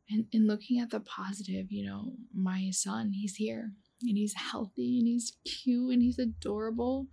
And, 0.10 0.26
and 0.34 0.46
looking 0.46 0.80
at 0.80 0.92
the 0.92 1.00
positive, 1.00 1.72
you 1.72 1.86
know, 1.86 2.14
my 2.34 2.70
son, 2.72 3.12
he's 3.14 3.36
here 3.36 3.72
and 4.02 4.18
he's 4.18 4.36
healthy 4.36 5.00
and 5.00 5.08
he's 5.08 5.34
cute 5.46 5.94
and 5.94 6.02
he's 6.02 6.20
adorable 6.20 7.08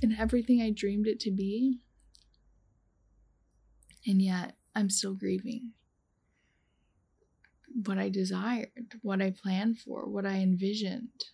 and 0.00 0.14
everything 0.18 0.60
I 0.62 0.70
dreamed 0.70 1.06
it 1.06 1.20
to 1.20 1.30
be. 1.30 1.80
And 4.06 4.20
yet, 4.22 4.56
I'm 4.74 4.90
still 4.90 5.14
grieving 5.14 5.72
what 7.86 7.98
I 7.98 8.08
desired, 8.08 8.70
what 9.02 9.22
I 9.22 9.30
planned 9.30 9.78
for, 9.78 10.08
what 10.08 10.26
I 10.26 10.36
envisioned. 10.36 11.24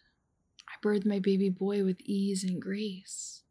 I 0.69 0.87
birthed 0.87 1.07
my 1.07 1.19
baby 1.19 1.49
boy 1.49 1.85
with 1.85 2.01
ease 2.01 2.45
and 2.45 2.61
grace. 2.61 3.43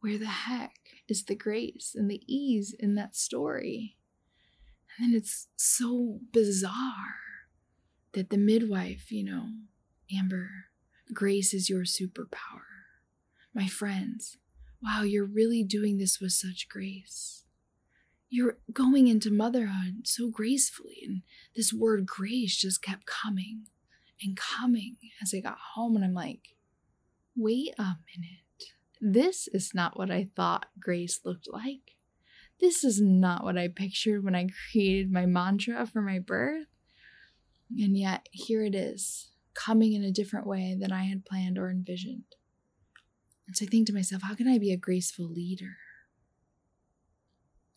Where 0.00 0.18
the 0.18 0.26
heck 0.26 0.74
is 1.08 1.24
the 1.24 1.36
grace 1.36 1.94
and 1.96 2.10
the 2.10 2.22
ease 2.26 2.74
in 2.78 2.96
that 2.96 3.14
story? 3.14 3.96
And 4.98 5.12
then 5.12 5.16
it's 5.18 5.48
so 5.56 6.18
bizarre 6.32 7.16
that 8.12 8.30
the 8.30 8.36
midwife, 8.36 9.12
you 9.12 9.24
know, 9.24 9.46
Amber, 10.14 10.50
grace 11.12 11.54
is 11.54 11.70
your 11.70 11.82
superpower. 11.82 12.71
My 13.54 13.66
friends, 13.66 14.38
wow, 14.82 15.02
you're 15.02 15.26
really 15.26 15.62
doing 15.62 15.98
this 15.98 16.20
with 16.20 16.32
such 16.32 16.68
grace. 16.68 17.44
You're 18.30 18.56
going 18.72 19.08
into 19.08 19.30
motherhood 19.30 20.06
so 20.06 20.30
gracefully, 20.30 21.02
and 21.04 21.22
this 21.54 21.72
word 21.72 22.06
grace 22.06 22.56
just 22.56 22.82
kept 22.82 23.04
coming 23.04 23.64
and 24.22 24.36
coming 24.36 24.96
as 25.20 25.34
I 25.34 25.40
got 25.40 25.58
home. 25.74 25.96
And 25.96 26.04
I'm 26.04 26.14
like, 26.14 26.54
wait 27.36 27.74
a 27.78 27.82
minute. 28.16 28.42
This 29.00 29.48
is 29.48 29.72
not 29.74 29.98
what 29.98 30.10
I 30.10 30.24
thought 30.34 30.66
grace 30.80 31.20
looked 31.24 31.48
like. 31.52 31.96
This 32.58 32.84
is 32.84 33.00
not 33.00 33.44
what 33.44 33.58
I 33.58 33.68
pictured 33.68 34.24
when 34.24 34.34
I 34.34 34.46
created 34.70 35.12
my 35.12 35.26
mantra 35.26 35.84
for 35.86 36.00
my 36.00 36.18
birth. 36.18 36.68
And 37.70 37.98
yet, 37.98 38.28
here 38.30 38.64
it 38.64 38.74
is, 38.74 39.30
coming 39.54 39.92
in 39.92 40.04
a 40.04 40.10
different 40.10 40.46
way 40.46 40.76
than 40.78 40.92
I 40.92 41.04
had 41.04 41.24
planned 41.24 41.58
or 41.58 41.70
envisioned. 41.70 42.24
And 43.46 43.56
so 43.56 43.64
I 43.64 43.68
think 43.68 43.86
to 43.88 43.94
myself, 43.94 44.22
how 44.22 44.34
can 44.34 44.48
I 44.48 44.58
be 44.58 44.72
a 44.72 44.76
graceful 44.76 45.26
leader? 45.26 45.76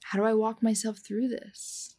How 0.03 0.19
do 0.19 0.25
I 0.25 0.33
walk 0.33 0.61
myself 0.61 0.99
through 0.99 1.29
this? 1.29 1.95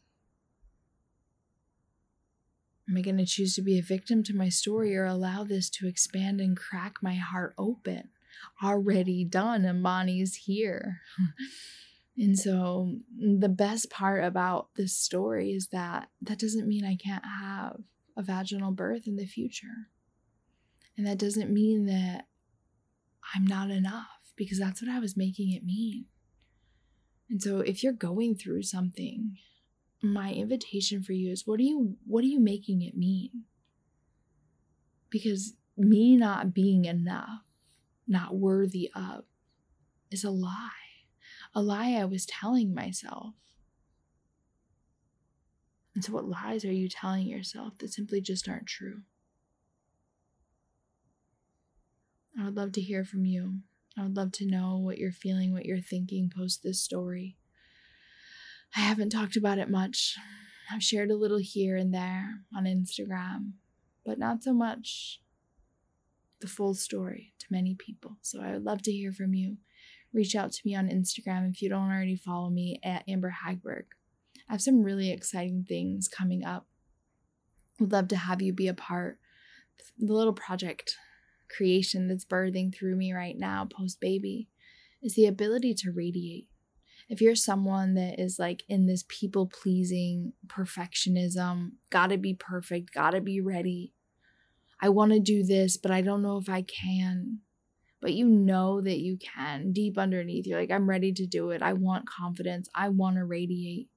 Am 2.88 2.96
I 2.96 3.00
going 3.00 3.16
to 3.16 3.26
choose 3.26 3.54
to 3.56 3.62
be 3.62 3.78
a 3.78 3.82
victim 3.82 4.22
to 4.24 4.36
my 4.36 4.48
story 4.48 4.96
or 4.96 5.04
allow 5.04 5.42
this 5.42 5.68
to 5.70 5.88
expand 5.88 6.40
and 6.40 6.56
crack 6.56 6.96
my 7.02 7.14
heart 7.14 7.54
open? 7.58 8.10
Already 8.62 9.24
done, 9.24 9.64
Amani's 9.64 10.36
here. 10.36 11.00
and 12.16 12.38
so, 12.38 12.98
the 13.18 13.48
best 13.48 13.90
part 13.90 14.22
about 14.22 14.68
this 14.76 14.96
story 14.96 15.50
is 15.50 15.68
that 15.68 16.10
that 16.22 16.38
doesn't 16.38 16.68
mean 16.68 16.84
I 16.84 16.94
can't 16.94 17.24
have 17.24 17.80
a 18.16 18.22
vaginal 18.22 18.70
birth 18.70 19.08
in 19.08 19.16
the 19.16 19.26
future. 19.26 19.88
And 20.96 21.06
that 21.06 21.18
doesn't 21.18 21.52
mean 21.52 21.86
that 21.86 22.26
I'm 23.34 23.46
not 23.46 23.70
enough 23.70 24.32
because 24.36 24.58
that's 24.58 24.82
what 24.82 24.90
I 24.90 24.98
was 24.98 25.16
making 25.16 25.52
it 25.52 25.64
mean. 25.64 26.06
And 27.28 27.42
so 27.42 27.60
if 27.60 27.82
you're 27.82 27.92
going 27.92 28.36
through 28.36 28.62
something, 28.62 29.36
my 30.02 30.32
invitation 30.32 31.02
for 31.02 31.12
you 31.12 31.32
is 31.32 31.46
what 31.46 31.58
are 31.58 31.64
you 31.64 31.96
what 32.06 32.22
are 32.22 32.28
you 32.28 32.40
making 32.40 32.82
it 32.82 32.96
mean? 32.96 33.44
Because 35.10 35.54
me 35.76 36.16
not 36.16 36.54
being 36.54 36.84
enough, 36.84 37.42
not 38.06 38.36
worthy 38.36 38.90
of 38.94 39.24
is 40.10 40.24
a 40.24 40.30
lie. 40.30 40.70
A 41.54 41.62
lie 41.62 41.92
I 41.92 42.04
was 42.04 42.26
telling 42.26 42.74
myself. 42.74 43.34
And 45.94 46.04
so, 46.04 46.12
what 46.12 46.28
lies 46.28 46.64
are 46.64 46.72
you 46.72 46.88
telling 46.88 47.26
yourself 47.26 47.78
that 47.78 47.92
simply 47.92 48.20
just 48.20 48.48
aren't 48.48 48.66
true? 48.66 49.00
I 52.38 52.44
would 52.44 52.56
love 52.56 52.72
to 52.72 52.80
hear 52.80 53.04
from 53.04 53.24
you. 53.24 53.60
I 53.98 54.02
would 54.02 54.16
love 54.16 54.32
to 54.32 54.46
know 54.46 54.76
what 54.76 54.98
you're 54.98 55.12
feeling, 55.12 55.52
what 55.52 55.64
you're 55.64 55.80
thinking 55.80 56.30
post 56.34 56.62
this 56.62 56.82
story. 56.82 57.36
I 58.76 58.80
haven't 58.80 59.10
talked 59.10 59.36
about 59.36 59.58
it 59.58 59.70
much. 59.70 60.16
I've 60.70 60.82
shared 60.82 61.10
a 61.10 61.16
little 61.16 61.38
here 61.38 61.76
and 61.76 61.94
there 61.94 62.40
on 62.54 62.64
Instagram, 62.64 63.52
but 64.04 64.18
not 64.18 64.42
so 64.42 64.52
much 64.52 65.20
the 66.40 66.46
full 66.46 66.74
story 66.74 67.32
to 67.38 67.46
many 67.48 67.74
people. 67.74 68.18
So 68.20 68.42
I 68.42 68.52
would 68.52 68.64
love 68.64 68.82
to 68.82 68.92
hear 68.92 69.12
from 69.12 69.32
you. 69.32 69.56
Reach 70.12 70.34
out 70.34 70.52
to 70.52 70.62
me 70.64 70.74
on 70.74 70.88
Instagram 70.88 71.48
if 71.48 71.62
you 71.62 71.70
don't 71.70 71.90
already 71.90 72.16
follow 72.16 72.50
me 72.50 72.78
at 72.82 73.04
Amber 73.08 73.34
Hagberg. 73.44 73.84
I 74.48 74.52
have 74.52 74.62
some 74.62 74.82
really 74.82 75.10
exciting 75.10 75.64
things 75.66 76.08
coming 76.08 76.44
up. 76.44 76.66
Would 77.80 77.92
love 77.92 78.08
to 78.08 78.16
have 78.16 78.42
you 78.42 78.52
be 78.52 78.68
a 78.68 78.74
part. 78.74 79.18
The 79.98 80.12
little 80.12 80.32
project 80.32 80.96
creation 81.56 82.08
that's 82.08 82.24
birthing 82.24 82.74
through 82.74 82.96
me 82.96 83.12
right 83.12 83.38
now, 83.38 83.66
post 83.70 84.00
baby, 84.00 84.48
is 85.02 85.14
the 85.14 85.26
ability 85.26 85.74
to 85.74 85.92
radiate. 85.92 86.48
If 87.08 87.20
you're 87.20 87.36
someone 87.36 87.94
that 87.94 88.20
is 88.20 88.38
like 88.38 88.64
in 88.68 88.86
this 88.86 89.04
people 89.08 89.46
pleasing 89.46 90.32
perfectionism, 90.48 91.72
gotta 91.90 92.18
be 92.18 92.34
perfect, 92.34 92.92
gotta 92.92 93.20
be 93.20 93.40
ready. 93.40 93.92
I 94.80 94.88
wanna 94.88 95.20
do 95.20 95.44
this, 95.44 95.76
but 95.76 95.90
I 95.90 96.00
don't 96.00 96.22
know 96.22 96.38
if 96.38 96.48
I 96.48 96.62
can. 96.62 97.38
But 98.00 98.12
you 98.12 98.28
know 98.28 98.80
that 98.80 98.98
you 98.98 99.16
can 99.16 99.72
deep 99.72 99.96
underneath. 99.96 100.46
You're 100.46 100.60
like, 100.60 100.70
I'm 100.70 100.88
ready 100.88 101.12
to 101.12 101.26
do 101.26 101.50
it. 101.50 101.62
I 101.62 101.72
want 101.72 102.08
confidence. 102.08 102.68
I 102.74 102.88
wanna 102.88 103.24
radiate. 103.24 103.88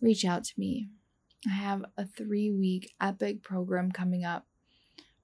Reach 0.00 0.24
out 0.24 0.44
to 0.44 0.52
me. 0.56 0.88
I 1.46 1.52
have 1.52 1.84
a 1.96 2.06
three 2.06 2.50
week 2.50 2.94
epic 3.00 3.42
program 3.42 3.90
coming 3.92 4.24
up 4.24 4.46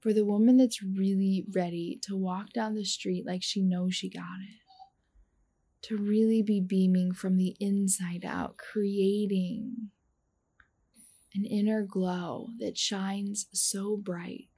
for 0.02 0.12
the 0.12 0.24
woman 0.24 0.56
that's 0.56 0.82
really 0.82 1.46
ready 1.54 1.96
to 2.02 2.16
walk 2.16 2.52
down 2.52 2.74
the 2.74 2.84
street 2.84 3.24
like 3.24 3.40
she 3.40 3.62
knows 3.62 3.94
she 3.94 4.10
got 4.10 4.40
it, 4.42 5.86
to 5.86 5.96
really 5.96 6.42
be 6.42 6.60
beaming 6.60 7.12
from 7.12 7.36
the 7.36 7.54
inside 7.60 8.24
out, 8.26 8.56
creating 8.56 9.90
an 11.34 11.44
inner 11.44 11.82
glow 11.82 12.48
that 12.58 12.76
shines 12.76 13.46
so 13.52 13.96
bright, 13.96 14.48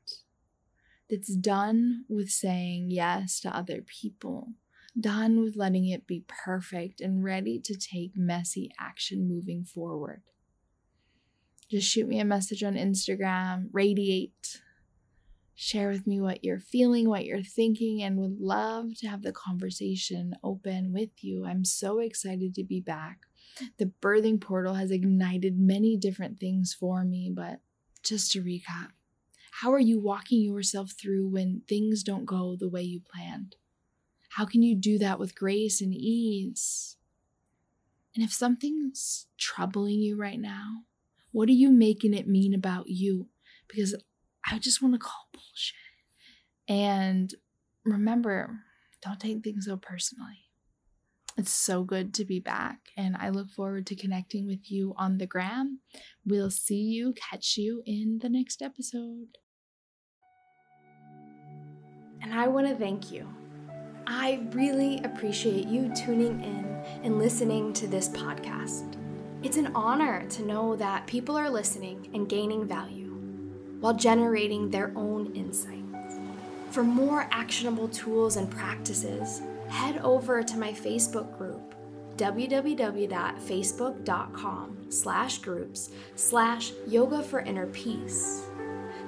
that's 1.10 1.36
done 1.36 2.06
with 2.08 2.30
saying 2.30 2.90
yes 2.90 3.38
to 3.38 3.54
other 3.54 3.82
people, 3.82 4.48
done 4.98 5.42
with 5.42 5.56
letting 5.56 5.86
it 5.86 6.06
be 6.06 6.24
perfect, 6.26 7.02
and 7.02 7.22
ready 7.22 7.60
to 7.60 7.76
take 7.76 8.16
messy 8.16 8.70
action 8.80 9.28
moving 9.28 9.62
forward. 9.62 10.22
Just 11.70 11.86
shoot 11.86 12.08
me 12.08 12.18
a 12.18 12.24
message 12.24 12.62
on 12.62 12.76
Instagram, 12.76 13.68
radiate 13.72 14.62
share 15.54 15.88
with 15.88 16.06
me 16.06 16.20
what 16.20 16.44
you're 16.44 16.60
feeling, 16.60 17.08
what 17.08 17.24
you're 17.24 17.42
thinking, 17.42 18.02
and 18.02 18.16
would 18.16 18.40
love 18.40 18.94
to 18.98 19.06
have 19.06 19.22
the 19.22 19.32
conversation 19.32 20.34
open 20.42 20.92
with 20.92 21.10
you. 21.22 21.46
I'm 21.46 21.64
so 21.64 22.00
excited 22.00 22.54
to 22.54 22.64
be 22.64 22.80
back. 22.80 23.20
The 23.78 23.92
birthing 24.02 24.40
portal 24.40 24.74
has 24.74 24.90
ignited 24.90 25.58
many 25.58 25.96
different 25.96 26.40
things 26.40 26.74
for 26.74 27.04
me, 27.04 27.30
but 27.32 27.60
just 28.02 28.32
to 28.32 28.42
recap, 28.42 28.88
how 29.60 29.72
are 29.72 29.80
you 29.80 30.00
walking 30.00 30.40
yourself 30.40 30.92
through 31.00 31.28
when 31.28 31.62
things 31.68 32.02
don't 32.02 32.26
go 32.26 32.56
the 32.56 32.68
way 32.68 32.82
you 32.82 33.00
planned? 33.00 33.54
How 34.30 34.44
can 34.44 34.62
you 34.62 34.74
do 34.74 34.98
that 34.98 35.20
with 35.20 35.36
grace 35.36 35.80
and 35.80 35.94
ease? 35.94 36.96
And 38.16 38.24
if 38.24 38.32
something's 38.32 39.26
troubling 39.38 40.00
you 40.00 40.16
right 40.16 40.40
now, 40.40 40.82
what 41.30 41.48
are 41.48 41.52
you 41.52 41.70
making 41.70 42.14
it 42.14 42.26
mean 42.26 42.52
about 42.54 42.88
you? 42.88 43.28
Because 43.68 43.94
I 44.50 44.58
just 44.58 44.82
want 44.82 44.94
to 44.94 44.98
call 44.98 45.28
bullshit. 45.32 45.74
And 46.68 47.34
remember, 47.84 48.60
don't 49.02 49.20
take 49.20 49.42
things 49.42 49.66
so 49.66 49.76
personally. 49.76 50.44
It's 51.36 51.50
so 51.50 51.82
good 51.82 52.14
to 52.14 52.24
be 52.24 52.38
back, 52.38 52.78
and 52.96 53.16
I 53.16 53.30
look 53.30 53.50
forward 53.50 53.88
to 53.88 53.96
connecting 53.96 54.46
with 54.46 54.70
you 54.70 54.94
on 54.96 55.18
the 55.18 55.26
gram. 55.26 55.80
We'll 56.24 56.50
see 56.50 56.80
you, 56.80 57.12
catch 57.12 57.56
you 57.56 57.82
in 57.84 58.20
the 58.22 58.28
next 58.28 58.62
episode. 58.62 59.38
And 62.22 62.32
I 62.32 62.46
want 62.46 62.68
to 62.68 62.76
thank 62.76 63.10
you. 63.10 63.28
I 64.06 64.46
really 64.52 64.98
appreciate 65.02 65.66
you 65.66 65.92
tuning 65.94 66.40
in 66.42 66.64
and 67.02 67.18
listening 67.18 67.72
to 67.74 67.88
this 67.88 68.08
podcast. 68.10 68.96
It's 69.42 69.56
an 69.56 69.72
honor 69.74 70.26
to 70.28 70.42
know 70.44 70.76
that 70.76 71.06
people 71.08 71.36
are 71.36 71.50
listening 71.50 72.10
and 72.14 72.28
gaining 72.28 72.64
value 72.64 73.03
while 73.84 73.92
generating 73.92 74.70
their 74.70 74.90
own 74.96 75.30
insights. 75.34 76.18
For 76.70 76.82
more 76.82 77.28
actionable 77.30 77.88
tools 77.88 78.38
and 78.38 78.50
practices, 78.50 79.42
head 79.68 79.98
over 79.98 80.42
to 80.42 80.56
my 80.56 80.72
Facebook 80.72 81.36
group, 81.36 81.74
www.facebook.com 82.16 84.86
slash 84.88 85.36
groups 85.36 85.90
slash 86.14 86.72
yoga 86.86 87.22
for 87.22 87.40
inner 87.40 87.66
peace 87.66 88.46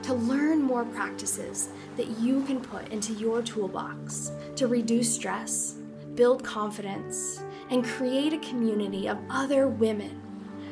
to 0.02 0.12
learn 0.12 0.60
more 0.60 0.84
practices 0.84 1.70
that 1.96 2.10
you 2.18 2.42
can 2.42 2.60
put 2.60 2.86
into 2.90 3.14
your 3.14 3.40
toolbox 3.40 4.30
to 4.56 4.66
reduce 4.66 5.14
stress, 5.14 5.76
build 6.16 6.44
confidence, 6.44 7.42
and 7.70 7.82
create 7.82 8.34
a 8.34 8.38
community 8.40 9.08
of 9.08 9.16
other 9.30 9.68
women 9.68 10.20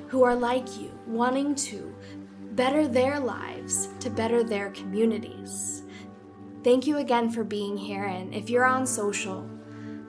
who 0.09 0.25
are 0.25 0.37
like 0.37 0.79
you, 0.79 0.93
wanting 1.07 1.55
to 1.55 1.94
better 2.55 2.87
their 2.87 3.21
lives 3.21 3.89
to 4.01 4.11
better 4.11 4.43
their 4.43 4.71
communities. 4.71 5.83
Thank 6.63 6.87
you 6.87 6.99
again 6.99 7.31
for 7.31 7.45
being 7.45 7.77
here, 7.77 8.05
and 8.05 8.35
if 8.35 8.49
you're 8.49 8.65
on 8.65 8.87
social, 8.87 9.49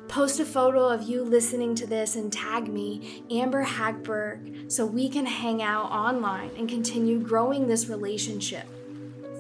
Post 0.07 0.39
a 0.39 0.45
photo 0.45 0.87
of 0.87 1.03
you 1.03 1.23
listening 1.23 1.75
to 1.75 1.87
this 1.87 2.15
and 2.15 2.31
tag 2.31 2.67
me, 2.67 3.23
Amber 3.31 3.65
Hagberg, 3.65 4.71
so 4.71 4.85
we 4.85 5.09
can 5.09 5.25
hang 5.25 5.61
out 5.61 5.91
online 5.91 6.51
and 6.57 6.69
continue 6.69 7.19
growing 7.19 7.67
this 7.67 7.89
relationship. 7.89 8.67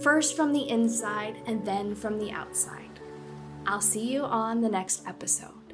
First 0.01 0.35
from 0.35 0.51
the 0.51 0.67
inside 0.67 1.37
and 1.45 1.65
then 1.65 1.95
from 1.95 2.19
the 2.19 2.31
outside. 2.31 2.99
I'll 3.65 3.79
see 3.79 4.11
you 4.11 4.23
on 4.23 4.61
the 4.61 4.69
next 4.69 5.07
episode. 5.07 5.64